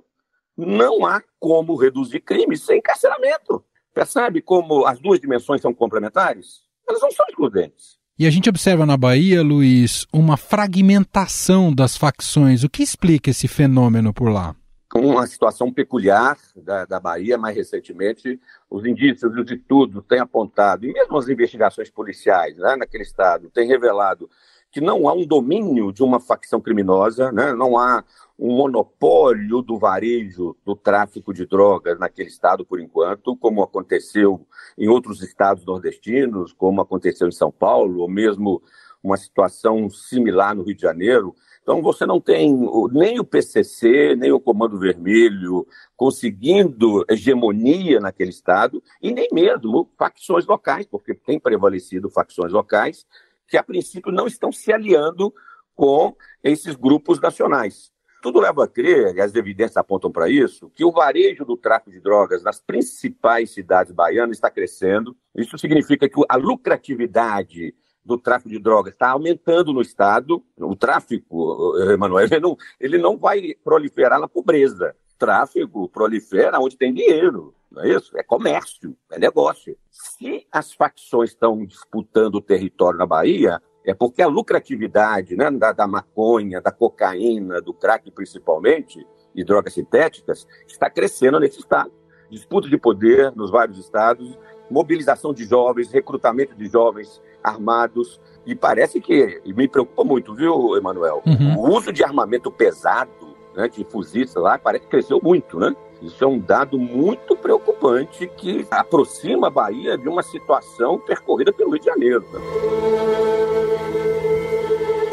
Não 0.54 1.07
há 1.07 1.23
como 1.40 1.75
reduzir 1.75 2.21
crime 2.21 2.54
sem 2.54 2.80
encarceramento. 2.80 3.64
Percebe 3.95 4.42
como 4.42 4.85
as 4.85 5.00
duas 5.00 5.18
dimensões 5.18 5.62
são 5.62 5.73
complementares? 5.73 6.61
Elas 6.87 7.00
não 7.00 7.11
são 7.11 7.25
excludentes. 7.30 7.97
E 8.18 8.26
a 8.26 8.30
gente 8.30 8.50
observa 8.50 8.85
na 8.85 8.95
Bahia, 8.95 9.42
Luiz, 9.42 10.07
uma 10.12 10.37
fragmentação 10.37 11.73
das 11.73 11.97
facções. 11.97 12.62
O 12.62 12.68
que 12.68 12.83
explica 12.83 13.30
esse 13.30 13.49
fenômeno 13.49 14.12
por 14.12 14.28
lá? 14.28 14.54
uma 14.95 15.26
situação 15.26 15.73
peculiar 15.73 16.37
da, 16.57 16.85
da 16.85 16.99
Bahia, 16.99 17.37
mais 17.37 17.54
recentemente, 17.54 18.40
os 18.71 18.85
indícios 18.87 19.35
e 19.35 19.40
os 19.40 19.50
estudos 19.50 20.02
têm 20.09 20.18
apontado, 20.18 20.87
e 20.87 20.92
mesmo 20.92 21.16
as 21.16 21.28
investigações 21.28 21.90
policiais 21.90 22.57
né, 22.57 22.76
naquele 22.76 23.02
estado, 23.02 23.50
têm 23.50 23.68
revelado 23.68 24.28
que 24.71 24.81
não 24.81 25.09
há 25.09 25.13
um 25.13 25.27
domínio 25.27 25.93
de 25.93 26.03
uma 26.03 26.21
facção 26.21 26.61
criminosa, 26.61 27.33
né, 27.33 27.53
não 27.53 27.79
há 27.79 28.05
um 28.39 28.57
monopólio 28.57 29.63
do 29.63 29.79
varejo 29.79 30.57
do 30.65 30.77
tráfico 30.77 31.35
de 31.35 31.45
drogas 31.45 31.99
naquele 31.99 32.29
estado 32.29 32.65
por 32.65 32.79
enquanto, 32.79 33.37
como 33.37 33.63
aconteceu 33.63 34.47
em 34.77 34.89
outros 34.89 35.23
estados 35.23 35.65
nordestinos, 35.65 36.53
como 36.53 36.81
aconteceu 36.81 37.27
em 37.27 37.33
São 37.33 37.51
Paulo, 37.51 38.01
ou 38.01 38.09
mesmo 38.09 38.63
uma 39.03 39.17
situação 39.17 39.89
similar 39.89 40.55
no 40.55 40.63
Rio 40.63 40.77
de 40.77 40.83
Janeiro. 40.83 41.35
Então, 41.63 41.83
você 41.83 42.07
não 42.07 42.21
tem 42.21 42.57
nem 42.93 43.19
o 43.21 43.25
PCC, 43.25 44.17
nem 44.17 44.33
o 44.33 44.41
Comando 44.41 44.79
Vermelho 44.79 45.67
conseguindo 45.97 47.05
hegemonia 47.11 48.01
naquele 48.01 48.31
Estado, 48.31 48.83
e 49.03 49.13
nem 49.13 49.29
mesmo 49.33 49.91
facções 49.99 50.47
locais, 50.47 50.87
porque 50.87 51.15
tem 51.15 51.39
prevalecido 51.39 52.09
facções 52.09 52.53
locais 52.53 53.05
que, 53.49 53.57
a 53.57 53.62
princípio, 53.62 54.12
não 54.12 54.26
estão 54.26 54.52
se 54.52 54.73
aliando 54.73 55.33
com 55.75 56.14
esses 56.43 56.76
grupos 56.76 57.21
nacionais. 57.21 57.90
Tudo 58.21 58.40
leva 58.40 58.64
a 58.64 58.69
crer, 58.69 59.14
e 59.14 59.21
as 59.21 59.35
evidências 59.35 59.76
apontam 59.76 60.11
para 60.11 60.28
isso, 60.28 60.71
que 60.75 60.85
o 60.85 60.90
varejo 60.90 61.45
do 61.45 61.57
tráfico 61.57 61.93
de 61.93 62.00
drogas 62.00 62.43
nas 62.43 62.61
principais 62.61 63.50
cidades 63.52 63.93
baianas 63.93 64.37
está 64.37 64.50
crescendo. 64.50 65.17
Isso 65.37 65.57
significa 65.57 66.09
que 66.09 66.21
a 66.28 66.37
lucratividade 66.37 67.75
do 68.05 68.19
tráfico 68.19 68.49
de 68.49 68.59
drogas 68.59 68.95
está 68.95 69.11
aumentando 69.11 69.73
no 69.73 69.81
Estado. 69.81 70.43
O 70.57 70.75
tráfico, 70.75 71.76
Emanuel, 71.93 72.26
ele 72.26 72.40
não, 72.40 72.57
ele 72.81 72.99
não 72.99 73.17
vai 73.17 73.55
proliferar 73.62 74.19
na 74.19 74.26
pobreza. 74.26 74.97
Tráfico 75.17 75.88
prolifera 75.88 76.59
onde 76.59 76.76
tem 76.76 76.93
dinheiro, 76.93 77.55
não 77.71 77.83
é 77.83 77.89
isso? 77.91 78.17
É 78.17 78.23
comércio, 78.23 78.97
é 79.11 79.19
negócio. 79.19 79.77
Se 79.91 80.47
as 80.51 80.73
facções 80.73 81.31
estão 81.31 81.65
disputando 81.65 82.37
o 82.37 82.41
território 82.41 82.99
na 82.99 83.07
Bahia, 83.07 83.61
é 83.85 83.95
porque 83.95 84.23
a 84.23 84.27
lucratividade 84.27 85.37
né, 85.37 85.51
da, 85.51 85.73
da 85.73 85.87
maconha, 85.87 86.61
da 86.61 86.71
cocaína, 86.71 87.61
do 87.61 87.73
crack 87.73 88.11
principalmente, 88.11 89.07
e 89.35 89.45
drogas 89.45 89.75
sintéticas, 89.75 90.47
está 90.67 90.91
crescendo 90.91 91.39
nesse 91.39 91.61
estado. 91.61 91.93
Disputa 92.31 92.69
de 92.69 92.77
poder 92.77 93.33
nos 93.35 93.51
vários 93.51 93.79
estados, 93.79 94.39
mobilização 94.71 95.33
de 95.33 95.45
jovens, 95.45 95.91
recrutamento 95.91 96.55
de 96.55 96.67
jovens 96.67 97.23
armados. 97.43 98.21
E 98.45 98.55
parece 98.55 99.01
que, 99.01 99.41
e 99.45 99.53
me 99.53 99.69
preocupa 99.69 100.05
muito, 100.05 100.35
viu, 100.35 100.77
Emanuel? 100.77 101.23
Uhum. 101.27 101.59
O 101.59 101.77
uso 101.77 101.93
de 101.93 102.03
armamento 102.05 102.51
pesado, 102.51 103.37
né, 103.55 103.69
de 103.69 103.85
fuzis 103.85 104.35
lá, 104.35 104.59
parece 104.59 104.85
que 104.85 104.91
cresceu 104.91 105.21
muito, 105.23 105.59
né? 105.59 105.75
Isso 106.00 106.23
é 106.23 106.26
um 106.26 106.38
dado 106.38 106.78
muito 106.78 107.37
preocupante 107.37 108.31
que 108.37 108.67
aproxima 108.71 109.49
a 109.49 109.50
Bahia 109.50 109.99
de 109.99 110.09
uma 110.09 110.23
situação 110.23 110.99
percorrida 110.99 111.52
pelo 111.52 111.71
Rio 111.71 111.81
de 111.81 111.87
Janeiro. 111.87 112.25
Né? 112.33 113.49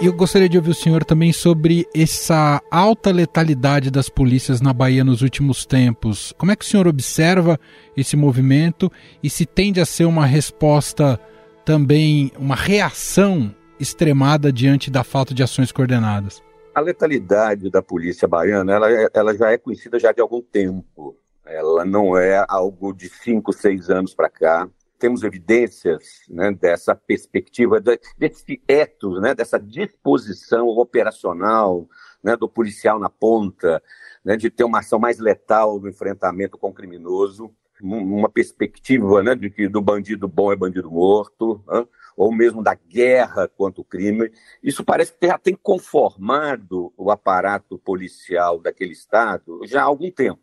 eu 0.07 0.13
gostaria 0.13 0.47
de 0.47 0.57
ouvir 0.57 0.69
o 0.69 0.75
senhor 0.75 1.03
também 1.03 1.33
sobre 1.33 1.87
essa 1.95 2.61
alta 2.69 3.11
letalidade 3.11 3.89
das 3.89 4.07
polícias 4.07 4.61
na 4.61 4.71
Bahia 4.71 5.03
nos 5.03 5.21
últimos 5.21 5.65
tempos. 5.65 6.33
Como 6.37 6.51
é 6.51 6.55
que 6.55 6.63
o 6.63 6.67
senhor 6.67 6.87
observa 6.87 7.59
esse 7.97 8.15
movimento 8.15 8.91
e 9.23 9.29
se 9.29 9.45
tende 9.45 9.81
a 9.81 9.85
ser 9.85 10.05
uma 10.05 10.25
resposta 10.25 11.19
também, 11.63 12.31
uma 12.37 12.55
reação 12.55 13.53
extremada 13.79 14.53
diante 14.53 14.91
da 14.91 15.03
falta 15.03 15.33
de 15.33 15.41
ações 15.41 15.71
coordenadas? 15.71 16.44
A 16.75 16.81
letalidade 16.81 17.69
da 17.69 17.81
polícia 17.81 18.27
baiana, 18.27 18.73
ela, 18.73 18.87
ela 19.13 19.33
já 19.33 19.49
é 19.49 19.57
conhecida 19.57 19.97
já 19.97 20.11
de 20.11 20.19
algum 20.19 20.41
tempo. 20.41 21.17
Ela 21.45 21.85
não 21.85 22.17
é 22.17 22.43
algo 22.49 22.91
de 22.91 23.07
cinco, 23.07 23.53
seis 23.53 23.89
anos 23.89 24.13
para 24.13 24.29
cá. 24.29 24.67
Temos 24.99 25.23
evidências 25.23 26.03
né, 26.27 26.51
dessa 26.51 26.93
perspectiva, 26.93 27.81
desse 28.17 28.61
ethos, 28.67 29.21
né, 29.21 29.33
dessa 29.33 29.57
disposição 29.57 30.67
operacional 30.67 31.87
né, 32.21 32.35
do 32.35 32.49
policial 32.49 32.99
na 32.99 33.09
ponta, 33.09 33.81
né, 34.23 34.35
de 34.35 34.49
ter 34.49 34.65
uma 34.65 34.79
ação 34.79 34.99
mais 34.99 35.17
letal 35.17 35.79
no 35.79 35.87
enfrentamento 35.87 36.57
com 36.57 36.67
o 36.67 36.73
criminoso, 36.73 37.53
uma 37.81 38.27
perspectiva 38.27 39.23
né, 39.23 39.33
de 39.33 39.49
que 39.49 39.69
do 39.69 39.81
bandido 39.81 40.27
bom 40.27 40.51
é 40.51 40.57
bandido 40.57 40.91
morto, 40.91 41.63
né, 41.67 41.87
ou 42.15 42.31
mesmo 42.31 42.63
da 42.63 42.73
guerra 42.73 43.47
contra 43.47 43.81
o 43.81 43.85
crime. 43.85 44.31
Isso 44.63 44.83
parece 44.83 45.13
que 45.13 45.27
já 45.27 45.37
tem 45.37 45.55
conformado 45.55 46.93
o 46.97 47.11
aparato 47.11 47.77
policial 47.77 48.59
daquele 48.59 48.93
Estado 48.93 49.61
já 49.65 49.81
há 49.81 49.85
algum 49.85 50.09
tempo. 50.09 50.41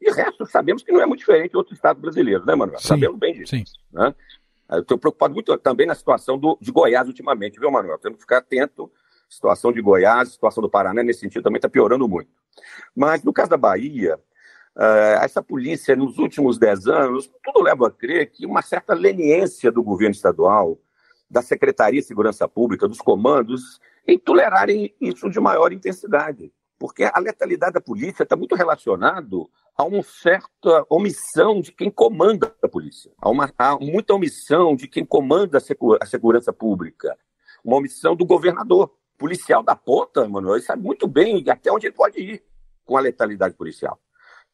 E 0.00 0.10
o 0.10 0.14
resto 0.14 0.46
sabemos 0.46 0.82
que 0.82 0.92
não 0.92 1.00
é 1.00 1.06
muito 1.06 1.20
diferente 1.20 1.52
de 1.52 1.56
outros 1.56 1.76
estados 1.76 2.00
brasileiros, 2.00 2.46
né, 2.46 2.54
Manuel? 2.54 2.78
Sim, 2.78 2.88
sabemos 2.88 3.18
bem 3.18 3.34
disso. 3.34 3.56
Sim. 3.56 3.64
Né? 3.92 4.14
Eu 4.70 4.80
estou 4.80 4.98
preocupado 4.98 5.34
muito 5.34 5.56
também 5.58 5.86
na 5.86 5.94
situação 5.94 6.38
do, 6.38 6.58
de 6.60 6.72
Goiás 6.72 7.06
ultimamente, 7.06 7.60
viu, 7.60 7.70
Manuel? 7.70 7.98
Temos 7.98 8.16
que 8.16 8.22
ficar 8.22 8.38
atento. 8.38 8.90
Situação 9.28 9.72
de 9.72 9.80
Goiás, 9.80 10.28
a 10.28 10.32
situação 10.32 10.62
do 10.62 10.70
Paraná, 10.70 11.02
nesse 11.02 11.20
sentido, 11.20 11.42
também 11.42 11.56
está 11.56 11.68
piorando 11.68 12.08
muito. 12.08 12.30
Mas 12.94 13.22
no 13.22 13.32
caso 13.32 13.50
da 13.50 13.56
Bahia, 13.56 14.16
uh, 14.76 15.22
essa 15.22 15.42
polícia, 15.42 15.96
nos 15.96 16.18
últimos 16.18 16.58
dez 16.58 16.86
anos, 16.86 17.30
tudo 17.42 17.62
leva 17.62 17.88
a 17.88 17.90
crer 17.90 18.30
que 18.30 18.46
uma 18.46 18.62
certa 18.62 18.94
leniência 18.94 19.72
do 19.72 19.82
governo 19.82 20.14
estadual, 20.14 20.78
da 21.28 21.42
Secretaria 21.42 22.00
de 22.00 22.06
Segurança 22.06 22.48
Pública, 22.48 22.88
dos 22.88 22.98
comandos, 22.98 23.80
em 24.06 24.18
tolerarem 24.18 24.94
isso 25.00 25.30
de 25.30 25.40
maior 25.40 25.72
intensidade. 25.72 26.52
Porque 26.78 27.04
a 27.04 27.18
letalidade 27.18 27.74
da 27.74 27.80
polícia 27.80 28.22
está 28.22 28.36
muito 28.36 28.54
relacionado 28.54 29.48
há 29.76 29.84
uma 29.84 30.02
certa 30.02 30.86
omissão 30.88 31.60
de 31.60 31.72
quem 31.72 31.90
comanda 31.90 32.54
a 32.62 32.68
polícia. 32.68 33.12
Há, 33.20 33.28
uma, 33.28 33.52
há 33.58 33.76
muita 33.78 34.14
omissão 34.14 34.74
de 34.76 34.86
quem 34.88 35.04
comanda 35.04 35.58
a, 35.58 35.60
segura, 35.60 35.98
a 36.00 36.06
segurança 36.06 36.52
pública. 36.52 37.16
Uma 37.64 37.76
omissão 37.76 38.14
do 38.14 38.24
governador. 38.24 38.94
Policial 39.16 39.62
da 39.62 39.76
ponta, 39.76 40.28
Manuel, 40.28 40.56
ele 40.56 40.64
sabe 40.64 40.82
muito 40.82 41.06
bem 41.06 41.44
até 41.48 41.70
onde 41.70 41.86
ele 41.86 41.94
pode 41.94 42.20
ir 42.20 42.42
com 42.84 42.96
a 42.96 43.00
letalidade 43.00 43.54
policial. 43.54 44.00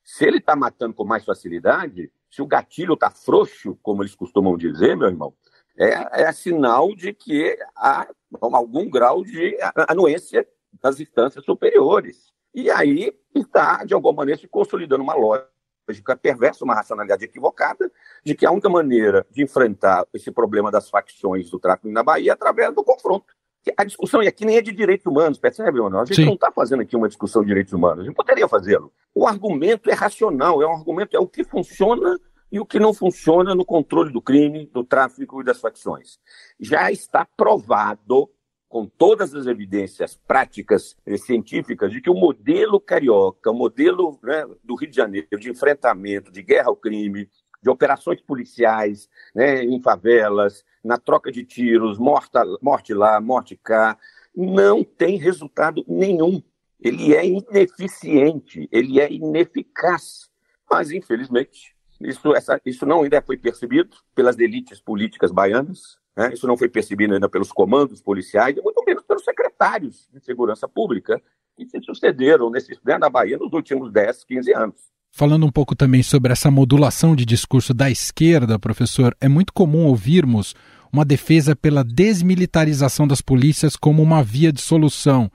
Se 0.05 0.25
ele 0.25 0.37
está 0.37 0.55
matando 0.55 0.95
com 0.95 1.05
mais 1.05 1.25
facilidade, 1.25 2.12
se 2.31 2.43
o 2.43 2.47
gatilho 2.47 2.95
está 2.95 3.11
frouxo, 3.11 3.79
como 3.83 4.03
eles 4.03 4.15
costumam 4.15 4.57
dizer, 4.57 4.97
meu 4.97 5.09
irmão, 5.09 5.35
é, 5.81 6.23
é 6.25 6.33
sinal 6.33 6.95
de 6.95 7.15
que 7.15 7.57
há 7.75 8.07
algum 8.41 8.89
grau 8.89 9.25
de 9.25 9.57
anuência 9.89 10.47
das 10.83 11.01
instâncias 11.01 11.43
superiores. 11.45 12.31
E 12.55 12.71
aí 12.71 13.13
está, 13.35 13.83
de 13.85 13.95
alguma 13.95 14.13
maneira, 14.13 14.39
se 14.39 14.47
consolidando 14.47 15.03
uma 15.03 15.15
lógica 15.15 16.17
perversa, 16.17 16.65
uma 16.65 16.75
racionalidade 16.75 17.25
equivocada, 17.25 17.91
de 18.25 18.35
que 18.35 18.45
a 18.45 18.51
única 18.51 18.69
maneira 18.69 19.27
de 19.31 19.43
enfrentar 19.43 20.07
esse 20.13 20.31
problema 20.31 20.71
das 20.71 20.91
facções 20.91 21.50
do 21.50 21.59
tráfico 21.59 21.89
na 21.89 22.02
Bahia 22.02 22.33
é 22.33 22.35
através 22.35 22.75
do 22.75 22.85
confronto. 22.85 23.35
A 23.76 23.85
discussão 23.85 24.21
aqui 24.21 24.45
nem 24.45 24.57
é 24.57 24.63
de 24.63 24.73
direitos 24.73 25.07
humanos, 25.07 25.39
percebe 25.39 25.78
não? 25.78 26.00
A 26.00 26.04
gente 26.04 26.17
Sim. 26.17 26.26
não 26.26 26.35
está 26.35 26.50
fazendo 26.50 26.81
aqui 26.81 26.97
uma 26.97 27.09
discussão 27.09 27.43
de 27.43 27.49
direitos 27.49 27.73
humanos, 27.73 28.00
a 28.00 28.07
gente 28.07 28.15
poderia 28.15 28.49
fazê-lo. 28.49 28.93
O 29.15 29.26
argumento 29.26 29.91
é 29.91 29.95
racional, 29.95 30.63
é 30.63 30.67
um 30.67 30.73
argumento, 30.73 31.15
é 31.17 31.21
o 31.21 31.26
que 31.26 31.45
funciona 31.45 32.19
e 32.50 32.58
o 32.58 32.67
que 32.67 32.78
não 32.78 32.93
funciona 32.93 33.54
no 33.54 33.65
controle 33.65 34.13
do 34.13 34.21
crime, 34.21 34.67
do 34.67 34.84
tráfico 34.84 35.41
e 35.41 35.45
das 35.45 35.60
facções. 35.60 36.19
Já 36.58 36.91
está 36.91 37.26
provado 37.36 38.30
com 38.69 38.86
todas 38.86 39.34
as 39.34 39.47
evidências 39.47 40.17
práticas 40.17 40.97
e 41.04 41.19
científicas 41.19 41.91
de 41.91 42.00
que 42.00 42.08
o 42.08 42.15
modelo 42.15 42.80
carioca, 42.80 43.50
o 43.50 43.54
modelo 43.54 44.19
né, 44.23 44.47
do 44.63 44.76
Rio 44.76 44.91
de 44.91 44.97
Janeiro 44.97 45.26
de 45.39 45.50
enfrentamento, 45.50 46.30
de 46.30 46.41
guerra 46.41 46.69
ao 46.69 46.76
crime, 46.76 47.28
de 47.63 47.69
operações 47.69 48.21
policiais 48.23 49.08
né, 49.34 49.65
em 49.65 49.82
favelas, 49.82 50.65
na 50.84 50.99
troca 50.99 51.30
de 51.30 51.45
tiros, 51.45 51.99
morta, 51.99 52.45
morte 52.63 52.95
lá, 52.95 53.21
morte 53.21 53.56
cá, 53.56 53.99
não 54.34 54.84
tem 54.84 55.19
resultado 55.19 55.84
nenhum. 55.86 56.43
Ele 56.80 57.15
é 57.15 57.26
ineficiente, 57.26 58.69
ele 58.73 59.00
é 59.00 59.13
ineficaz. 59.13 60.30
Mas, 60.71 60.93
infelizmente, 60.93 61.75
isso, 62.00 62.34
essa, 62.34 62.60
isso 62.65 62.86
não 62.86 63.02
ainda 63.02 63.21
foi 63.21 63.36
percebido 63.36 63.97
pelas 64.15 64.39
elites 64.39 64.80
políticas 64.80 65.30
baianas, 65.30 65.99
né? 66.17 66.32
Isso 66.32 66.47
não 66.47 66.56
foi 66.56 66.69
percebido 66.69 67.15
ainda 67.15 67.28
pelos 67.28 67.52
comandos 67.52 68.00
policiais, 68.00 68.56
e 68.56 68.63
muito 68.63 68.82
menos 68.84 69.04
pelos 69.04 69.25
secretários 69.25 70.08
de 70.13 70.21
segurança 70.25 70.69
pública 70.69 71.21
que 71.56 71.67
se 71.67 71.80
sucederam 71.82 72.50
nesse, 72.50 72.78
né, 72.84 72.99
na 72.99 73.10
Bahia 73.10 73.36
nos 73.36 73.52
últimos 73.52 73.93
10, 73.93 74.25
15 74.25 74.54
anos. 74.54 74.76
Falando 75.13 75.45
um 75.45 75.50
pouco 75.50 75.75
também 75.75 76.02
sobre 76.02 76.32
essa 76.32 76.50
modulação 76.50 77.17
de 77.17 77.25
discurso 77.25 77.75
da 77.75 77.91
esquerda, 77.91 78.58
professor, 78.58 79.15
é 79.21 79.28
muito 79.28 79.52
comum 79.52 79.86
ouvirmos 79.86 80.54
uma 80.93 81.04
defesa 81.04 81.54
pela 81.54 81.84
desmilitarização 81.84 83.06
das 83.06 83.21
polícias 83.21 83.76
como 83.76 84.02
uma 84.02 84.23
via 84.23 84.52
de 84.52 84.60
solução. 84.60 85.30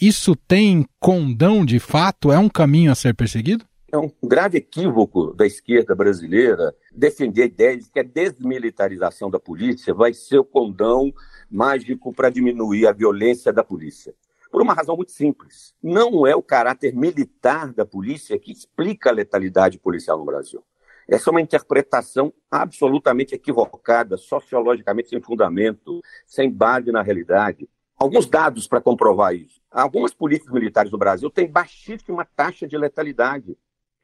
Isso 0.00 0.36
tem 0.36 0.86
condão 1.00 1.64
de 1.64 1.78
fato? 1.78 2.32
É 2.32 2.38
um 2.38 2.48
caminho 2.48 2.92
a 2.92 2.94
ser 2.94 3.14
perseguido? 3.14 3.64
É 3.90 3.96
um 3.96 4.10
grave 4.22 4.58
equívoco 4.58 5.32
da 5.32 5.46
esquerda 5.46 5.94
brasileira 5.94 6.74
defender 6.92 7.42
a 7.42 7.46
ideia 7.46 7.76
de 7.76 7.88
que 7.88 8.00
a 8.00 8.02
desmilitarização 8.02 9.30
da 9.30 9.38
polícia 9.38 9.94
vai 9.94 10.12
ser 10.12 10.38
o 10.38 10.44
condão 10.44 11.14
mágico 11.48 12.12
para 12.12 12.28
diminuir 12.28 12.88
a 12.88 12.92
violência 12.92 13.52
da 13.52 13.62
polícia. 13.62 14.12
Por 14.50 14.60
uma 14.60 14.74
razão 14.74 14.96
muito 14.96 15.12
simples. 15.12 15.72
Não 15.80 16.26
é 16.26 16.34
o 16.34 16.42
caráter 16.42 16.96
militar 16.96 17.72
da 17.72 17.86
polícia 17.86 18.38
que 18.38 18.50
explica 18.50 19.10
a 19.10 19.12
letalidade 19.12 19.78
policial 19.78 20.18
no 20.18 20.24
Brasil. 20.24 20.64
Essa 21.08 21.30
é 21.30 21.32
uma 21.32 21.40
interpretação 21.40 22.32
absolutamente 22.50 23.36
equivocada, 23.36 24.16
sociologicamente 24.16 25.10
sem 25.10 25.20
fundamento, 25.20 26.00
sem 26.26 26.50
base 26.50 26.90
na 26.90 27.02
realidade. 27.02 27.68
Alguns 27.96 28.26
dados 28.26 28.66
para 28.66 28.80
comprovar 28.80 29.34
isso. 29.34 29.60
Algumas 29.70 30.12
polícias 30.12 30.50
militares 30.50 30.90
do 30.90 30.98
Brasil 30.98 31.30
têm 31.30 31.46
baixíssima 31.48 32.26
taxa 32.34 32.66
de 32.66 32.76
letalidade. 32.76 33.56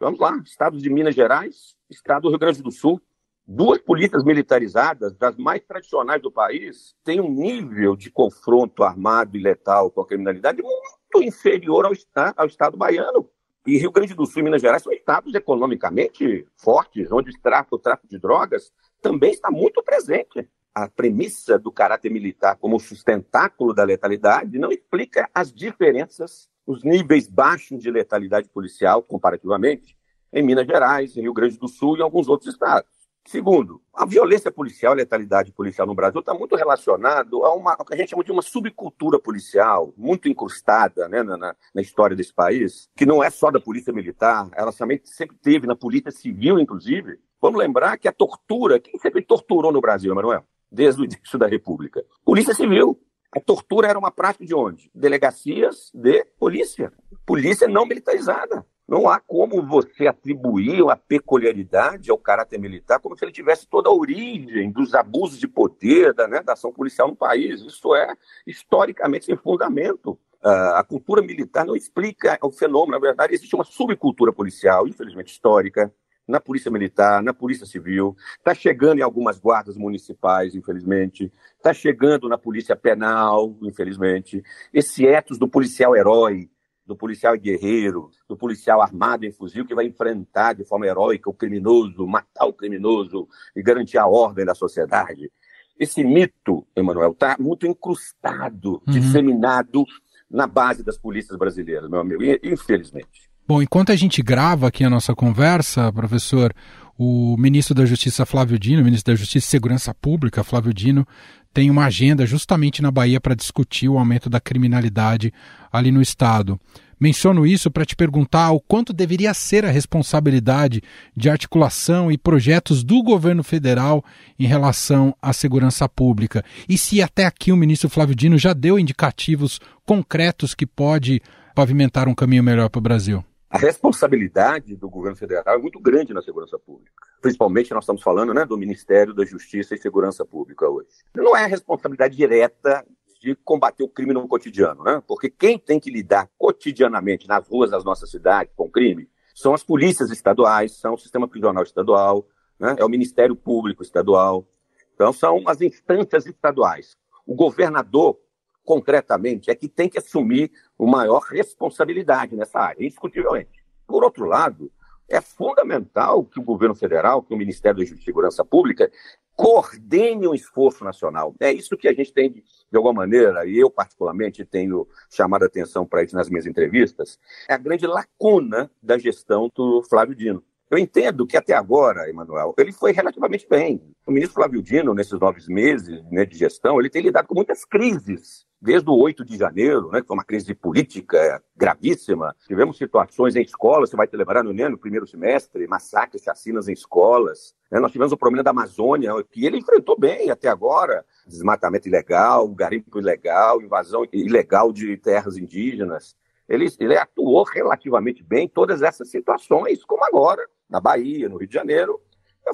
Vamos 0.03 0.19
lá, 0.19 0.37
estados 0.45 0.83
de 0.83 0.91
Minas 0.91 1.15
Gerais, 1.15 1.77
estado 1.89 2.23
do 2.23 2.31
Rio 2.31 2.39
Grande 2.41 2.61
do 2.61 2.73
Sul. 2.73 3.01
Duas 3.47 3.79
polícias 3.79 4.25
militarizadas, 4.25 5.17
das 5.17 5.37
mais 5.37 5.63
tradicionais 5.63 6.21
do 6.21 6.29
país, 6.29 6.97
têm 7.05 7.21
um 7.21 7.31
nível 7.31 7.95
de 7.95 8.11
confronto 8.11 8.83
armado 8.83 9.37
e 9.37 9.41
letal 9.41 9.93
com 9.93 10.01
a 10.01 10.05
criminalidade 10.05 10.61
muito 10.61 11.23
inferior 11.23 11.87
ao, 11.87 11.93
ao 12.37 12.47
estado 12.49 12.77
baiano. 12.77 13.31
E 13.65 13.79
Rio 13.79 13.93
Grande 13.93 14.13
do 14.13 14.27
Sul 14.27 14.41
e 14.41 14.43
Minas 14.43 14.61
Gerais 14.61 14.83
são 14.83 14.93
estados 14.93 15.33
economicamente 15.37 16.49
fortes, 16.57 17.13
onde 17.13 17.31
o 17.31 17.41
tráfico, 17.41 17.77
o 17.77 17.79
tráfico 17.79 18.09
de 18.09 18.19
drogas 18.19 18.73
também 19.01 19.31
está 19.31 19.53
muito 19.53 19.85
presente. 19.85 20.51
A 20.75 20.89
premissa 20.89 21.61
do 21.61 21.71
caráter 21.71 22.11
militar 22.11 22.57
como 22.57 22.81
sustentáculo 22.81 23.73
da 23.73 23.85
letalidade 23.85 24.59
não 24.59 24.73
explica 24.73 25.31
as 25.33 25.53
diferenças 25.53 26.51
os 26.67 26.83
níveis 26.83 27.29
baixos 27.29 27.81
de 27.81 27.91
letalidade 27.91 28.49
policial, 28.49 29.03
comparativamente, 29.03 29.97
em 30.33 30.43
Minas 30.43 30.67
Gerais, 30.67 31.17
em 31.17 31.23
Rio 31.23 31.35
Grande 31.35 31.59
do 31.59 31.69
Sul 31.69 31.97
e 31.97 32.01
em 32.01 32.03
alguns 32.03 32.29
outros 32.29 32.53
estados. 32.53 32.91
Segundo, 33.25 33.81
a 33.95 34.05
violência 34.05 34.51
policial, 34.51 34.93
a 34.93 34.97
letalidade 34.97 35.53
policial 35.53 35.87
no 35.87 35.95
Brasil 35.95 36.19
está 36.19 36.35
muito 36.35 36.57
relacionado 36.57 37.45
a 37.45 37.55
uma, 37.55 37.77
que 37.77 37.95
a 37.95 37.97
gente 37.97 38.11
chama 38.11 38.25
de 38.25 38.33
uma 38.33 38.43
subcultura 38.43 39.19
policial, 39.19 39.95
muito 39.97 40.29
incrustada 40.29 41.09
né, 41.09 41.23
na, 41.23 41.37
na, 41.37 41.83
história 41.83 42.17
desse 42.17 42.35
país, 42.35 42.89
que 42.97 43.07
não 43.07 43.23
é 43.23 43.31
só 43.31 43.51
da 43.51 43.61
polícia 43.61 43.93
militar, 43.93 44.49
ela 44.57 44.73
também 44.73 45.01
sempre 45.05 45.37
teve 45.37 45.69
na 45.69 45.77
polícia 45.77 46.11
civil, 46.11 46.59
inclusive. 46.59 47.17
Vamos 47.41 47.61
lembrar 47.61 47.97
que 47.97 48.09
a 48.09 48.13
tortura, 48.13 48.81
quem 48.81 48.99
sempre 48.99 49.23
torturou 49.23 49.71
no 49.71 49.81
Brasil, 49.81 50.11
Emanuel? 50.11 50.45
Desde 50.71 51.03
o 51.03 51.05
início 51.05 51.39
da 51.39 51.47
República? 51.47 52.05
Polícia 52.25 52.55
Civil. 52.55 52.99
A 53.35 53.41
tortura 53.41 53.89
era 53.89 53.99
uma 53.99 54.11
prática 54.11 54.45
de 54.45 54.55
onde? 54.55 54.91
Delegacias 54.95 55.91
de 55.95 56.23
polícia. 56.39 56.93
Polícia 57.25 57.67
não 57.67 57.87
militarizada. 57.87 58.67
Não 58.87 59.09
há 59.09 59.19
como 59.21 59.67
você 59.67 60.07
atribuir 60.07 60.83
uma 60.83 60.97
peculiaridade 60.97 62.11
ao 62.11 62.19
caráter 62.19 62.59
militar 62.59 63.01
como 63.01 63.17
se 63.17 63.25
ele 63.25 63.33
tivesse 63.33 63.67
toda 63.67 63.89
a 63.89 63.93
origem 63.93 64.71
dos 64.71 64.95
abusos 64.95 65.39
de 65.39 65.49
poder 65.49 66.13
da, 66.13 66.29
né, 66.29 66.43
da 66.43 66.53
ação 66.53 66.71
policial 66.71 67.09
no 67.09 67.17
país. 67.17 67.63
Isso 67.63 67.95
é 67.95 68.15
historicamente 68.47 69.25
sem 69.25 69.37
fundamento. 69.37 70.19
Uh, 70.45 70.75
a 70.75 70.85
cultura 70.85 71.23
militar 71.23 71.65
não 71.65 71.75
explica 71.75 72.39
o 72.43 72.51
fenômeno. 72.51 72.93
Na 72.93 72.99
verdade, 72.99 73.33
existe 73.33 73.55
uma 73.55 73.65
subcultura 73.65 74.31
policial, 74.31 74.87
infelizmente 74.87 75.33
histórica, 75.33 75.91
na 76.27 76.41
Polícia 76.41 76.71
Militar, 76.71 77.23
na 77.23 77.35
Polícia 77.35 77.67
Civil, 77.67 78.17
está 78.39 78.55
chegando 78.55 79.01
em 79.01 79.03
algumas 79.03 79.39
guardas 79.39 79.77
municipais, 79.77 80.55
infelizmente, 80.55 81.33
está 81.57 81.73
chegando 81.73 82.29
na 82.29 82.39
Polícia 82.39 82.77
Penal, 82.77 83.57
infelizmente. 83.63 84.43
Esse 84.73 85.07
ethos 85.07 85.39
do 85.39 85.49
policial 85.49 85.97
herói, 85.97 86.49
do 86.87 86.97
policial 86.97 87.37
guerreiro, 87.37 88.11
do 88.29 88.37
policial 88.37 88.81
armado 88.81 89.25
em 89.25 89.33
fuzil 89.33 89.65
que 89.65 89.75
vai 89.75 89.87
enfrentar 89.87 90.55
de 90.55 90.65
forma 90.65 90.87
heróica 90.87 91.31
o 91.31 91.35
criminoso, 91.35 92.07
matar 92.07 92.47
o 92.47 92.53
criminoso 92.53 93.29
e 93.55 93.63
garantir 93.63 93.99
a 93.99 94.07
ordem 94.07 94.45
da 94.45 94.55
sociedade. 94.55 95.31
Esse 95.79 96.05
mito, 96.05 96.67
Emanuel, 96.77 97.13
está 97.13 97.37
muito 97.39 97.67
incrustado, 97.67 98.83
uhum. 98.87 98.93
disseminado 98.93 99.85
na 100.31 100.47
base 100.47 100.83
das 100.83 100.97
polícias 100.97 101.37
brasileiras, 101.37 101.89
meu 101.89 102.01
amigo, 102.01 102.23
infelizmente. 102.43 103.22
Bom, 103.47 103.61
enquanto 103.61 103.91
a 103.91 103.97
gente 103.97 104.23
grava 104.23 104.69
aqui 104.69 104.85
a 104.85 104.91
nossa 104.91 105.15
conversa, 105.15 105.93
professor, 105.93 106.55
o 106.97 107.37
ministro 107.37 107.75
da 107.75 107.85
Justiça 107.85 108.25
Flávio 108.25 108.57
Dino, 108.57 108.85
ministro 108.85 109.13
da 109.13 109.19
Justiça 109.19 109.47
e 109.47 109.51
Segurança 109.51 109.93
Pública 109.93 110.45
Flávio 110.45 110.73
Dino, 110.73 111.07
tem 111.53 111.69
uma 111.69 111.87
agenda 111.87 112.25
justamente 112.25 112.81
na 112.81 112.91
Bahia 112.91 113.21
para 113.21 113.35
discutir 113.35 113.89
o 113.89 113.99
aumento 113.99 114.31
da 114.31 114.41
criminalidade 114.41 115.33
ali 115.73 115.91
no 115.91 116.01
estado. 116.01 116.59
Menciono 117.01 117.45
isso 117.45 117.69
para 117.69 117.85
te 117.85 117.97
perguntar 117.97 118.53
o 118.53 118.61
quanto 118.61 118.93
deveria 118.93 119.35
ser 119.35 119.65
a 119.65 119.71
responsabilidade 119.73 120.81
de 121.17 121.29
articulação 121.29 122.13
e 122.13 122.17
projetos 122.17 122.85
do 122.85 123.03
governo 123.03 123.43
federal 123.43 124.05
em 124.39 124.47
relação 124.47 125.13
à 125.21 125.33
segurança 125.33 125.89
pública. 125.89 126.45
E 126.69 126.79
se 126.79 127.03
até 127.03 127.27
aqui 127.27 127.51
o 127.51 127.57
ministro 127.57 127.91
Flávio 127.91 128.15
Dino 128.15 128.39
já 128.39 128.53
deu 128.53 128.79
indicativos 128.79 129.59
concretos 129.85 130.55
que 130.55 130.65
pode 130.65 131.21
pavimentar 131.57 132.07
um 132.07 132.15
caminho 132.15 132.45
melhor 132.45 132.71
para 132.71 132.79
o 132.79 132.83
Brasil. 132.83 133.25
A 133.53 133.59
responsabilidade 133.59 134.75
do 134.75 134.89
governo 134.89 135.15
federal 135.15 135.55
é 135.55 135.59
muito 135.59 135.79
grande 135.79 136.15
na 136.15 136.23
segurança 136.23 136.59
pública. 136.59 136.91
Principalmente 137.21 137.75
nós 137.75 137.85
estamos 137.85 138.03
falando 138.03 138.33
né, 138.33 138.47
do 138.47 138.57
Ministério 138.57 139.13
da 139.13 139.27
Justiça 139.27 139.75
e 139.75 139.79
Segurança 139.79 140.25
Pública 140.25 140.67
hoje. 140.67 140.89
Não 141.15 141.37
é 141.37 141.45
a 141.45 141.49
responsabilidade 141.49 142.17
direta 142.17 142.83
de 143.21 143.35
combater 143.45 143.85
o 143.85 143.89
crime 143.89 144.15
no 144.15 144.27
cotidiano, 144.27 144.83
né? 144.83 145.03
Porque 145.07 145.29
quem 145.29 145.59
tem 145.59 145.79
que 145.79 145.91
lidar 145.91 146.31
cotidianamente 146.39 147.29
nas 147.29 147.47
ruas 147.47 147.71
das 147.71 147.85
nossas 147.85 148.11
cidades 148.11 148.55
com 148.57 148.71
crime 148.71 149.07
são 149.35 149.53
as 149.53 149.63
polícias 149.63 150.11
estaduais, 150.11 150.79
são 150.79 150.95
o 150.95 150.99
sistema 150.99 151.29
prisional 151.29 151.63
estadual, 151.63 152.27
né? 152.59 152.75
é 152.79 152.85
o 152.85 152.89
Ministério 152.89 153.37
Público 153.37 153.83
estadual. 153.83 154.49
Então, 154.95 155.13
são 155.13 155.43
as 155.47 155.61
instâncias 155.61 156.25
estaduais. 156.25 156.97
O 157.27 157.35
governador, 157.35 158.19
concretamente, 158.65 159.51
é 159.51 159.55
que 159.55 159.69
tem 159.69 159.89
que 159.89 159.99
assumir 159.99 160.51
uma 160.79 160.99
maior 160.99 161.21
responsabilidade 161.23 162.37
nessa 162.37 162.59
área, 162.59 162.85
indiscutivelmente. 162.85 163.63
Por 163.87 164.05
outro 164.05 164.25
lado, 164.25 164.71
é 165.09 165.21
fundamental 165.21 166.25
que 166.25 166.39
o 166.39 166.43
governo 166.43 166.75
federal, 166.75 167.23
que 167.23 167.35
o 167.35 167.37
Ministério 167.37 167.85
da 167.85 168.03
Segurança 168.03 168.45
Pública, 168.45 168.91
coordene 169.35 170.27
o 170.27 170.35
esforço 170.35 170.85
nacional. 170.85 171.35
É 171.41 171.53
isso 171.53 171.77
que 171.77 171.89
a 171.89 171.93
gente 171.93 172.13
tem, 172.13 172.31
de, 172.31 172.43
de 172.43 172.77
alguma 172.77 172.95
maneira, 172.95 173.47
e 173.47 173.59
eu 173.59 173.71
particularmente 173.71 174.45
tenho 174.45 174.87
chamado 175.11 175.43
a 175.43 175.47
atenção 175.47 175.87
para 175.87 176.03
isso 176.03 176.15
nas 176.15 176.29
minhas 176.29 176.47
entrevistas, 176.47 177.19
é 177.49 177.55
a 177.55 177.59
grande 177.59 177.87
lacuna 177.87 178.71
da 178.83 178.97
gestão 178.99 179.51
do 179.55 179.83
Flávio 179.83 180.15
Dino. 180.15 180.43
Eu 180.71 180.79
entendo 180.79 181.27
que 181.27 181.37
até 181.37 181.53
agora, 181.53 182.09
Emanuel, 182.09 182.55
ele 182.57 182.73
foi 182.73 182.93
relativamente 182.93 183.47
bem. 183.47 183.83
O 184.07 184.11
ministro 184.11 184.37
Flávio 184.37 184.63
Dino, 184.63 184.95
nesses 184.95 185.21
nove 185.21 185.43
meses 185.49 186.03
né, 186.11 186.25
de 186.25 186.39
gestão, 186.39 186.81
ele 186.81 186.89
tem 186.89 187.03
lidado 187.03 187.27
com 187.27 187.35
muitas 187.35 187.67
crises. 187.67 188.47
Desde 188.65 188.89
o 188.89 188.97
8 188.97 189.25
de 189.25 189.37
janeiro, 189.37 189.91
né, 189.91 190.01
que 190.01 190.07
foi 190.07 190.15
uma 190.15 190.23
crise 190.23 190.55
política 190.55 191.43
gravíssima, 191.57 192.33
tivemos 192.47 192.79
situações 192.79 193.35
em 193.35 193.43
escolas, 193.43 193.91
você 193.91 193.97
vai 193.97 194.07
te 194.07 194.17
lembrar 194.17 194.45
no, 194.45 194.53
no 194.53 194.79
primeiro 194.79 195.05
semestre, 195.05 195.67
massacres, 195.67 196.23
chacinas 196.23 196.69
em 196.69 196.73
escolas. 196.73 197.57
Né, 197.73 197.81
nós 197.81 197.91
tivemos 197.91 198.13
o 198.13 198.17
problema 198.17 198.45
da 198.45 198.51
Amazônia, 198.51 199.11
que 199.33 199.45
ele 199.45 199.59
enfrentou 199.59 199.99
bem 199.99 200.31
até 200.31 200.49
agora. 200.49 201.05
Desmatamento 201.27 201.89
ilegal, 201.89 202.47
garimpo 202.51 203.01
ilegal, 203.01 203.61
invasão 203.61 204.07
ilegal 204.13 204.73
de 204.73 204.97
terras 204.97 205.37
indígenas. 205.37 206.15
Ele, 206.49 206.69
ele 206.79 206.97
atuou 206.97 207.43
relativamente 207.43 208.23
bem 208.23 208.45
em 208.45 208.49
todas 208.49 208.81
essas 208.81 209.11
situações, 209.11 209.85
como 209.85 210.05
agora 210.05 210.49
na 210.71 210.79
Bahia, 210.79 211.29
no 211.29 211.37
Rio 211.37 211.49
de 211.49 211.55
Janeiro, 211.55 212.01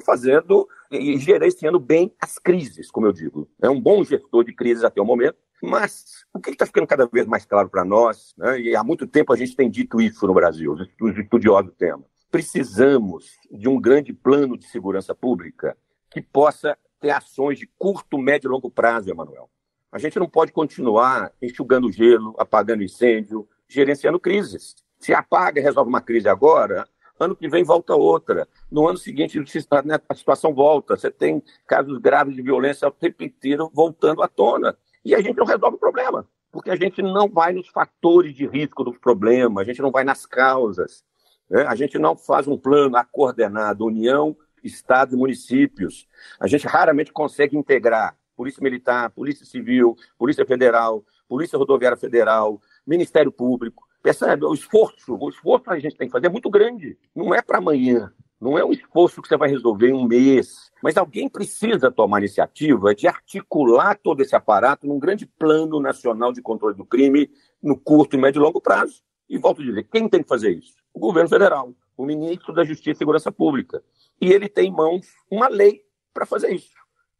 fazendo 0.03 0.67
e 0.91 1.17
gerenciando 1.17 1.79
bem 1.79 2.13
as 2.21 2.37
crises, 2.37 2.89
como 2.89 3.07
eu 3.07 3.13
digo. 3.13 3.49
É 3.61 3.69
um 3.69 3.79
bom 3.79 4.03
gestor 4.03 4.43
de 4.43 4.53
crises 4.53 4.83
até 4.83 5.01
o 5.01 5.05
momento, 5.05 5.37
mas 5.61 6.25
o 6.33 6.39
que 6.39 6.51
está 6.51 6.65
ficando 6.65 6.87
cada 6.87 7.05
vez 7.05 7.25
mais 7.27 7.45
claro 7.45 7.69
para 7.69 7.83
nós, 7.83 8.33
né, 8.37 8.59
e 8.59 8.75
há 8.75 8.83
muito 8.83 9.05
tempo 9.05 9.33
a 9.33 9.35
gente 9.35 9.55
tem 9.55 9.69
dito 9.69 10.01
isso 10.01 10.25
no 10.25 10.33
Brasil, 10.33 10.75
os 11.01 11.17
estudiosos 11.17 11.71
do 11.71 11.75
tema, 11.75 12.03
precisamos 12.31 13.37
de 13.51 13.67
um 13.67 13.79
grande 13.79 14.13
plano 14.13 14.57
de 14.57 14.65
segurança 14.67 15.13
pública 15.13 15.75
que 16.09 16.21
possa 16.21 16.77
ter 16.99 17.11
ações 17.11 17.57
de 17.57 17.67
curto, 17.77 18.17
médio 18.17 18.47
e 18.47 18.51
longo 18.51 18.69
prazo, 18.69 19.09
Emanuel. 19.09 19.49
A 19.91 19.97
gente 19.97 20.19
não 20.19 20.29
pode 20.29 20.51
continuar 20.51 21.31
enxugando 21.41 21.91
gelo, 21.91 22.35
apagando 22.37 22.83
incêndio, 22.83 23.47
gerenciando 23.67 24.19
crises. 24.19 24.75
Se 24.99 25.13
apaga 25.13 25.59
e 25.59 25.63
resolve 25.63 25.89
uma 25.89 26.01
crise 26.01 26.27
agora, 26.27 26.87
ano 27.19 27.35
que 27.35 27.47
vem 27.49 27.63
volta 27.63 27.95
outra. 27.95 28.47
No 28.71 28.87
ano 28.87 28.97
seguinte, 28.97 29.37
né, 29.85 29.99
a 30.07 30.15
situação 30.15 30.53
volta. 30.53 30.95
Você 30.95 31.11
tem 31.11 31.43
casos 31.67 31.97
graves 31.99 32.35
de 32.35 32.41
violência 32.41 32.87
o 32.87 32.91
tempo 32.91 33.23
inteiro 33.23 33.69
voltando 33.73 34.23
à 34.23 34.27
tona. 34.27 34.77
E 35.03 35.13
a 35.13 35.21
gente 35.21 35.37
não 35.37 35.45
resolve 35.45 35.75
o 35.75 35.79
problema, 35.79 36.27
porque 36.51 36.69
a 36.69 36.75
gente 36.75 37.01
não 37.01 37.29
vai 37.29 37.53
nos 37.53 37.67
fatores 37.67 38.33
de 38.33 38.47
risco 38.47 38.83
do 38.83 38.93
problema, 38.93 39.61
a 39.61 39.63
gente 39.63 39.81
não 39.81 39.91
vai 39.91 40.03
nas 40.03 40.25
causas. 40.25 41.03
Né? 41.49 41.63
A 41.63 41.75
gente 41.75 41.97
não 41.97 42.15
faz 42.15 42.47
um 42.47 42.57
plano 42.57 42.97
coordenado, 43.11 43.85
União, 43.85 44.35
Estado 44.63 45.15
e 45.15 45.17
municípios. 45.17 46.07
A 46.39 46.47
gente 46.47 46.67
raramente 46.67 47.11
consegue 47.11 47.57
integrar 47.57 48.17
Polícia 48.35 48.63
Militar, 48.63 49.09
Polícia 49.09 49.45
Civil, 49.45 49.95
Polícia 50.17 50.45
Federal, 50.45 51.03
Polícia 51.27 51.57
Rodoviária 51.57 51.97
Federal, 51.97 52.61
Ministério 52.85 53.31
Público. 53.31 53.88
Percebe? 54.01 54.45
O 54.45 54.53
esforço, 54.53 55.17
o 55.19 55.29
esforço 55.29 55.65
que 55.65 55.71
a 55.71 55.79
gente 55.79 55.95
tem 55.95 56.07
que 56.07 56.11
fazer 56.11 56.27
é 56.27 56.29
muito 56.29 56.49
grande. 56.49 56.97
Não 57.15 57.33
é 57.33 57.41
para 57.41 57.57
amanhã. 57.57 58.13
Não 58.39 58.57
é 58.57 58.63
um 58.63 58.71
esforço 58.71 59.21
que 59.21 59.27
você 59.27 59.35
vai 59.35 59.49
resolver 59.49 59.89
em 59.89 59.93
um 59.93 60.07
mês. 60.07 60.71
Mas 60.81 60.95
alguém 60.95 61.27
precisa 61.27 61.91
tomar 61.91 62.19
iniciativa 62.19 62.95
de 62.95 63.07
articular 63.07 63.97
todo 64.01 64.21
esse 64.21 64.35
aparato 64.35 64.87
num 64.87 64.97
grande 64.97 65.25
plano 65.25 65.79
nacional 65.79 66.31
de 66.31 66.41
controle 66.41 66.75
do 66.75 66.85
crime 66.85 67.29
no 67.61 67.77
curto, 67.77 68.17
médio 68.17 68.39
e 68.39 68.43
longo 68.43 68.61
prazo. 68.61 69.01
E 69.29 69.37
volto 69.37 69.61
a 69.61 69.65
dizer, 69.65 69.83
quem 69.91 70.07
tem 70.07 70.23
que 70.23 70.29
fazer 70.29 70.51
isso? 70.51 70.73
O 70.93 70.99
governo 70.99 71.29
federal, 71.29 71.73
o 71.97 72.05
ministro 72.05 72.53
da 72.53 72.63
Justiça 72.63 72.91
e 72.91 72.95
Segurança 72.95 73.31
Pública. 73.31 73.83
E 74.21 74.31
ele 74.31 74.47
tem 74.47 74.69
em 74.69 74.73
mãos 74.73 75.05
uma 75.29 75.49
lei 75.49 75.83
para 76.13 76.25
fazer 76.25 76.49
isso, 76.49 76.73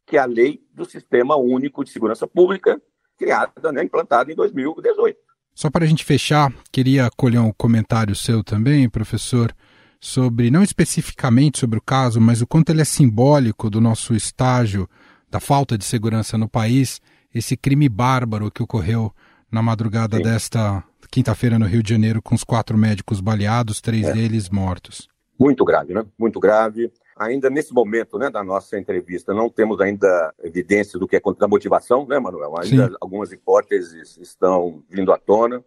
que 0.06 0.16
é 0.16 0.20
a 0.20 0.26
Lei 0.26 0.62
do 0.72 0.84
Sistema 0.84 1.36
Único 1.36 1.84
de 1.84 1.90
Segurança 1.90 2.26
Pública, 2.26 2.82
criada, 3.16 3.70
né, 3.70 3.84
implantada 3.84 4.32
em 4.32 4.34
2018. 4.34 5.29
Só 5.54 5.70
para 5.70 5.84
a 5.84 5.88
gente 5.88 6.04
fechar, 6.04 6.52
queria 6.72 7.10
colher 7.16 7.40
um 7.40 7.52
comentário 7.52 8.14
seu 8.14 8.42
também, 8.42 8.88
professor, 8.88 9.54
sobre, 10.00 10.50
não 10.50 10.62
especificamente 10.62 11.58
sobre 11.58 11.78
o 11.78 11.82
caso, 11.82 12.20
mas 12.20 12.40
o 12.40 12.46
quanto 12.46 12.70
ele 12.70 12.80
é 12.80 12.84
simbólico 12.84 13.68
do 13.68 13.80
nosso 13.80 14.14
estágio 14.14 14.88
da 15.30 15.38
falta 15.38 15.76
de 15.76 15.84
segurança 15.84 16.38
no 16.38 16.48
país, 16.48 17.00
esse 17.32 17.56
crime 17.56 17.88
bárbaro 17.88 18.50
que 18.50 18.62
ocorreu 18.62 19.14
na 19.50 19.62
madrugada 19.62 20.16
Sim. 20.16 20.22
desta 20.22 20.84
quinta-feira 21.10 21.58
no 21.58 21.66
Rio 21.66 21.82
de 21.82 21.90
Janeiro, 21.90 22.22
com 22.22 22.34
os 22.34 22.44
quatro 22.44 22.78
médicos 22.78 23.20
baleados, 23.20 23.80
três 23.80 24.06
é. 24.06 24.12
deles 24.12 24.48
mortos. 24.48 25.08
Muito 25.38 25.64
grave, 25.64 25.94
né? 25.94 26.04
Muito 26.18 26.38
grave. 26.38 26.90
Ainda 27.20 27.50
nesse 27.50 27.74
momento 27.74 28.18
né, 28.18 28.30
da 28.30 28.42
nossa 28.42 28.78
entrevista, 28.78 29.34
não 29.34 29.50
temos 29.50 29.78
ainda 29.78 30.34
evidências 30.42 30.98
do 30.98 31.06
que 31.06 31.16
é 31.16 31.20
contra 31.20 31.44
a 31.44 31.48
motivação, 31.48 32.06
né, 32.06 32.18
Manuel? 32.18 32.54
Ainda 32.58 32.88
Sim. 32.88 32.96
algumas 32.98 33.30
hipóteses 33.30 34.16
estão 34.16 34.82
vindo 34.88 35.12
à 35.12 35.18
tona. 35.18 35.62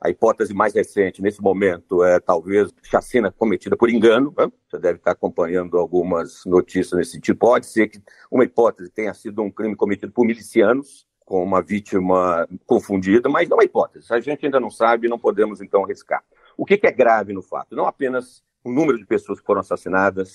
A 0.00 0.10
hipótese 0.10 0.52
mais 0.52 0.74
recente, 0.74 1.22
nesse 1.22 1.40
momento, 1.40 2.02
é 2.02 2.18
talvez 2.18 2.74
chacina 2.82 3.30
cometida 3.30 3.76
por 3.76 3.88
engano. 3.88 4.34
Né? 4.36 4.50
Você 4.68 4.80
deve 4.80 4.98
estar 4.98 5.12
acompanhando 5.12 5.78
algumas 5.78 6.44
notícias 6.44 6.98
nesse 6.98 7.12
sentido. 7.12 7.38
Pode 7.38 7.66
ser 7.66 7.86
que 7.86 8.02
uma 8.28 8.42
hipótese 8.42 8.90
tenha 8.90 9.14
sido 9.14 9.40
um 9.40 9.52
crime 9.52 9.76
cometido 9.76 10.10
por 10.10 10.26
milicianos, 10.26 11.06
com 11.24 11.44
uma 11.44 11.62
vítima 11.62 12.48
confundida, 12.66 13.28
mas 13.28 13.48
não 13.48 13.60
é 13.60 13.64
hipótese. 13.66 14.12
A 14.12 14.18
gente 14.18 14.44
ainda 14.44 14.58
não 14.58 14.70
sabe, 14.70 15.06
não 15.06 15.18
podemos 15.18 15.60
então 15.60 15.84
arriscar. 15.84 16.24
O 16.56 16.66
que 16.66 16.80
é 16.82 16.90
grave 16.90 17.32
no 17.32 17.42
fato? 17.42 17.76
Não 17.76 17.86
apenas 17.86 18.42
o 18.64 18.72
número 18.72 18.98
de 18.98 19.06
pessoas 19.06 19.38
que 19.38 19.46
foram 19.46 19.60
assassinadas, 19.60 20.34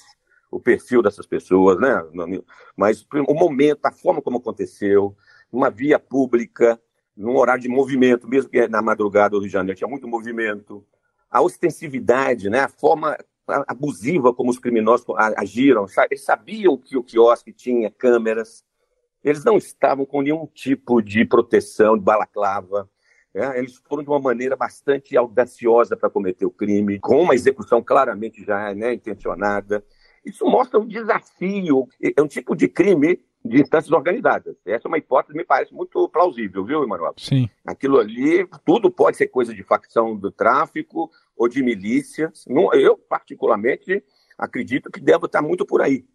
o 0.55 0.59
perfil 0.59 1.01
dessas 1.01 1.25
pessoas, 1.25 1.79
né? 1.79 2.03
Mas 2.75 3.05
o 3.27 3.33
momento, 3.33 3.85
a 3.85 3.91
forma 3.91 4.21
como 4.21 4.37
aconteceu, 4.37 5.15
uma 5.51 5.69
via 5.69 5.99
pública, 5.99 6.79
num 7.15 7.37
horário 7.37 7.61
de 7.61 7.69
movimento, 7.69 8.27
mesmo 8.27 8.49
que 8.49 8.67
na 8.67 8.81
madrugada 8.81 9.31
do 9.31 9.39
Rio 9.39 9.47
de 9.47 9.53
Janeiro 9.53 9.77
tinha 9.77 9.87
muito 9.87 10.07
movimento, 10.07 10.85
a 11.29 11.41
ostensividade, 11.41 12.49
né, 12.49 12.59
a 12.61 12.69
forma 12.69 13.17
abusiva 13.67 14.33
como 14.33 14.49
os 14.49 14.59
criminosos 14.59 15.05
agiram. 15.35 15.85
Eles 16.09 16.23
sabiam 16.23 16.77
que 16.77 16.97
o 16.97 17.03
quiosque 17.03 17.51
tinha 17.51 17.91
câmeras, 17.91 18.63
eles 19.23 19.43
não 19.43 19.57
estavam 19.57 20.05
com 20.05 20.21
nenhum 20.21 20.45
tipo 20.45 21.01
de 21.01 21.25
proteção, 21.25 21.97
de 21.97 22.03
balaclava. 22.03 22.89
É, 23.33 23.57
eles 23.57 23.81
foram 23.87 24.03
de 24.03 24.09
uma 24.09 24.19
maneira 24.19 24.55
bastante 24.55 25.17
audaciosa 25.17 25.97
para 25.97 26.09
cometer 26.09 26.45
o 26.45 26.51
crime, 26.51 26.99
com 26.99 27.19
uma 27.19 27.33
execução 27.33 27.81
claramente 27.81 28.45
já 28.45 28.73
né, 28.75 28.93
intencionada. 28.93 29.83
Isso 30.25 30.45
mostra 30.45 30.79
um 30.79 30.87
desafio, 30.87 31.87
é 32.01 32.21
um 32.21 32.27
tipo 32.27 32.55
de 32.55 32.67
crime 32.67 33.19
de 33.43 33.61
instâncias 33.61 33.91
organizadas. 33.91 34.55
Essa 34.65 34.87
é 34.87 34.89
uma 34.89 34.97
hipótese 34.97 35.33
que 35.33 35.37
me 35.37 35.45
parece 35.45 35.73
muito 35.73 36.07
plausível, 36.07 36.63
viu, 36.63 36.81
Emanuel? 36.81 37.13
Sim. 37.17 37.49
Aquilo 37.65 37.99
ali, 37.99 38.47
tudo 38.65 38.89
pode 38.89 39.17
ser 39.17 39.27
coisa 39.27 39.53
de 39.53 39.63
facção 39.63 40.15
do 40.15 40.31
tráfico 40.31 41.11
ou 41.35 41.49
de 41.49 41.61
milícias. 41.61 42.45
Eu, 42.73 42.97
particularmente, 42.97 44.01
acredito 44.37 44.89
que 44.89 45.01
deve 45.01 45.25
estar 45.25 45.41
muito 45.41 45.65
por 45.65 45.81
aí. 45.81 46.05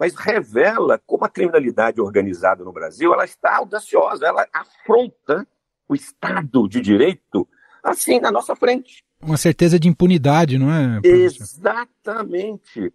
Mas 0.00 0.16
revela 0.16 1.00
como 1.06 1.24
a 1.24 1.28
criminalidade 1.28 2.00
organizada 2.00 2.64
no 2.64 2.72
Brasil 2.72 3.14
ela 3.14 3.24
está 3.24 3.58
audaciosa, 3.58 4.26
ela 4.26 4.48
afronta 4.52 5.46
o 5.88 5.94
Estado 5.94 6.68
de 6.68 6.80
Direito 6.80 7.46
assim 7.84 8.18
na 8.18 8.32
nossa 8.32 8.56
frente. 8.56 9.04
Uma 9.20 9.36
certeza 9.36 9.78
de 9.78 9.88
impunidade, 9.88 10.58
não 10.58 10.72
é? 10.72 11.00
Professor? 11.00 11.42
Exatamente. 11.42 12.92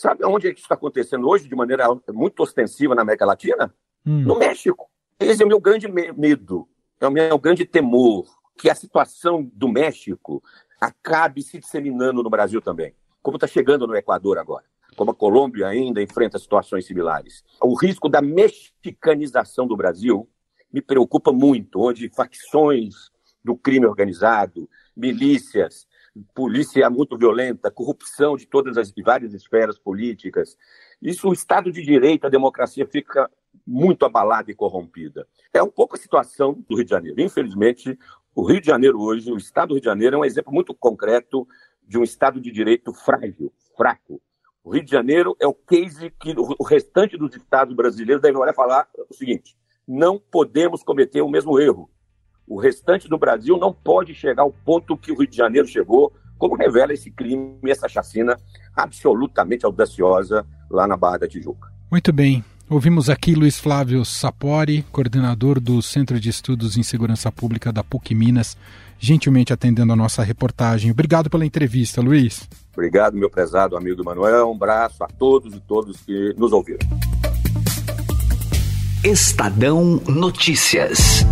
Sabe 0.00 0.24
onde 0.24 0.48
é 0.48 0.50
que 0.50 0.58
isso 0.58 0.64
está 0.64 0.76
acontecendo 0.76 1.28
hoje 1.28 1.46
de 1.46 1.54
maneira 1.54 1.84
muito 2.08 2.42
ostensiva 2.42 2.94
na 2.94 3.02
América 3.02 3.26
Latina? 3.26 3.70
Hum. 4.06 4.22
No 4.22 4.38
México. 4.38 4.90
Esse 5.18 5.42
é 5.42 5.44
o 5.44 5.48
meu 5.48 5.60
grande 5.60 5.86
medo, 5.88 6.66
é 6.98 7.06
o 7.06 7.10
meu 7.10 7.38
grande 7.38 7.66
temor, 7.66 8.24
que 8.56 8.70
a 8.70 8.74
situação 8.74 9.46
do 9.52 9.68
México 9.68 10.42
acabe 10.80 11.42
se 11.42 11.58
disseminando 11.58 12.22
no 12.22 12.30
Brasil 12.30 12.62
também, 12.62 12.94
como 13.20 13.36
está 13.36 13.46
chegando 13.46 13.86
no 13.86 13.94
Equador 13.94 14.38
agora, 14.38 14.64
como 14.96 15.10
a 15.10 15.14
Colômbia 15.14 15.66
ainda 15.66 16.00
enfrenta 16.00 16.38
situações 16.38 16.86
similares. 16.86 17.44
O 17.60 17.74
risco 17.74 18.08
da 18.08 18.22
mexicanização 18.22 19.66
do 19.66 19.76
Brasil 19.76 20.26
me 20.72 20.80
preocupa 20.80 21.30
muito, 21.30 21.78
onde 21.78 22.08
facções 22.08 23.10
do 23.44 23.54
crime 23.54 23.84
organizado, 23.84 24.66
milícias, 24.96 25.86
polícia 26.34 26.88
muito 26.90 27.16
violenta, 27.16 27.70
corrupção 27.70 28.36
de 28.36 28.46
todas 28.46 28.76
as 28.76 28.92
várias 29.04 29.32
esferas 29.34 29.78
políticas. 29.78 30.56
Isso, 31.00 31.28
o 31.28 31.32
Estado 31.32 31.70
de 31.70 31.82
Direito, 31.82 32.26
a 32.26 32.30
democracia 32.30 32.86
fica 32.86 33.30
muito 33.66 34.04
abalada 34.04 34.50
e 34.50 34.54
corrompida. 34.54 35.26
É 35.52 35.62
um 35.62 35.70
pouco 35.70 35.96
a 35.96 35.98
situação 35.98 36.52
do 36.68 36.76
Rio 36.76 36.84
de 36.84 36.90
Janeiro. 36.90 37.20
Infelizmente, 37.20 37.98
o 38.34 38.42
Rio 38.42 38.60
de 38.60 38.66
Janeiro 38.66 39.00
hoje, 39.00 39.32
o 39.32 39.36
Estado 39.36 39.68
do 39.68 39.74
Rio 39.74 39.80
de 39.80 39.86
Janeiro 39.86 40.16
é 40.16 40.18
um 40.18 40.24
exemplo 40.24 40.52
muito 40.52 40.74
concreto 40.74 41.46
de 41.86 41.98
um 41.98 42.02
Estado 42.02 42.40
de 42.40 42.50
Direito 42.50 42.92
frágil, 42.92 43.52
fraco. 43.76 44.20
O 44.62 44.70
Rio 44.70 44.84
de 44.84 44.90
Janeiro 44.90 45.36
é 45.40 45.46
o 45.46 45.54
case 45.54 46.10
que 46.10 46.34
o 46.36 46.62
restante 46.62 47.16
dos 47.16 47.34
estados 47.34 47.74
brasileiros 47.74 48.22
devem 48.22 48.40
olhar 48.40 48.52
e 48.52 48.56
falar 48.56 48.88
o 49.08 49.14
seguinte: 49.14 49.56
não 49.86 50.18
podemos 50.18 50.82
cometer 50.82 51.22
o 51.22 51.28
mesmo 51.28 51.58
erro. 51.58 51.90
O 52.50 52.58
restante 52.58 53.08
do 53.08 53.16
Brasil 53.16 53.56
não 53.56 53.72
pode 53.72 54.12
chegar 54.12 54.42
ao 54.42 54.50
ponto 54.50 54.96
que 54.96 55.12
o 55.12 55.16
Rio 55.16 55.28
de 55.28 55.36
Janeiro 55.36 55.68
chegou, 55.68 56.12
como 56.36 56.56
revela 56.56 56.92
esse 56.92 57.08
crime, 57.08 57.56
essa 57.66 57.88
chacina 57.88 58.36
absolutamente 58.74 59.64
audaciosa 59.64 60.44
lá 60.68 60.84
na 60.84 60.96
Barra 60.96 61.18
da 61.18 61.28
Tijuca. 61.28 61.72
Muito 61.88 62.12
bem. 62.12 62.44
Ouvimos 62.68 63.08
aqui 63.08 63.36
Luiz 63.36 63.60
Flávio 63.60 64.04
Sapori, 64.04 64.82
coordenador 64.90 65.60
do 65.60 65.80
Centro 65.80 66.18
de 66.18 66.28
Estudos 66.28 66.76
em 66.76 66.82
Segurança 66.82 67.30
Pública 67.30 67.72
da 67.72 67.84
PUC 67.84 68.16
Minas, 68.16 68.56
gentilmente 68.98 69.52
atendendo 69.52 69.92
a 69.92 69.96
nossa 69.96 70.24
reportagem. 70.24 70.90
Obrigado 70.90 71.30
pela 71.30 71.46
entrevista, 71.46 72.00
Luiz. 72.00 72.48
Obrigado, 72.72 73.16
meu 73.16 73.30
prezado 73.30 73.76
amigo 73.76 74.04
Manuel. 74.04 74.50
Um 74.50 74.56
abraço 74.56 75.04
a 75.04 75.06
todos 75.06 75.54
e 75.54 75.60
todos 75.60 76.00
que 76.00 76.34
nos 76.36 76.50
ouviram. 76.50 76.80
Estadão 79.04 80.02
Notícias. 80.08 81.24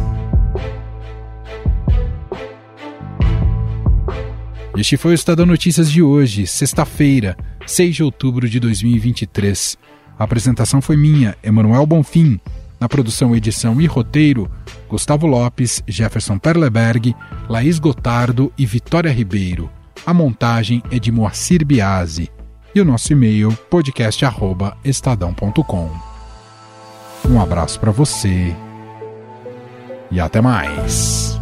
Este 4.78 4.96
foi 4.96 5.10
o 5.10 5.14
Estadão 5.14 5.44
Notícias 5.44 5.90
de 5.90 6.00
hoje, 6.00 6.46
sexta-feira, 6.46 7.36
6 7.66 7.96
de 7.96 8.04
outubro 8.04 8.48
de 8.48 8.60
2023. 8.60 9.76
A 10.16 10.22
apresentação 10.22 10.80
foi 10.80 10.96
minha, 10.96 11.36
Emanuel 11.42 11.84
Bonfim. 11.84 12.38
Na 12.78 12.88
produção, 12.88 13.34
edição 13.34 13.80
e 13.80 13.86
roteiro, 13.86 14.48
Gustavo 14.88 15.26
Lopes, 15.26 15.82
Jefferson 15.84 16.38
Perleberg, 16.38 17.12
Laís 17.48 17.80
Gotardo 17.80 18.52
e 18.56 18.64
Vitória 18.64 19.10
Ribeiro. 19.10 19.68
A 20.06 20.14
montagem 20.14 20.80
é 20.92 20.98
de 21.00 21.10
Moacir 21.10 21.66
Biasi. 21.66 22.30
E 22.72 22.80
o 22.80 22.84
nosso 22.84 23.12
e-mail, 23.12 23.52
podcast.estadão.com. 23.68 25.90
Um 27.28 27.40
abraço 27.40 27.80
para 27.80 27.90
você 27.90 28.54
e 30.08 30.20
até 30.20 30.40
mais. 30.40 31.36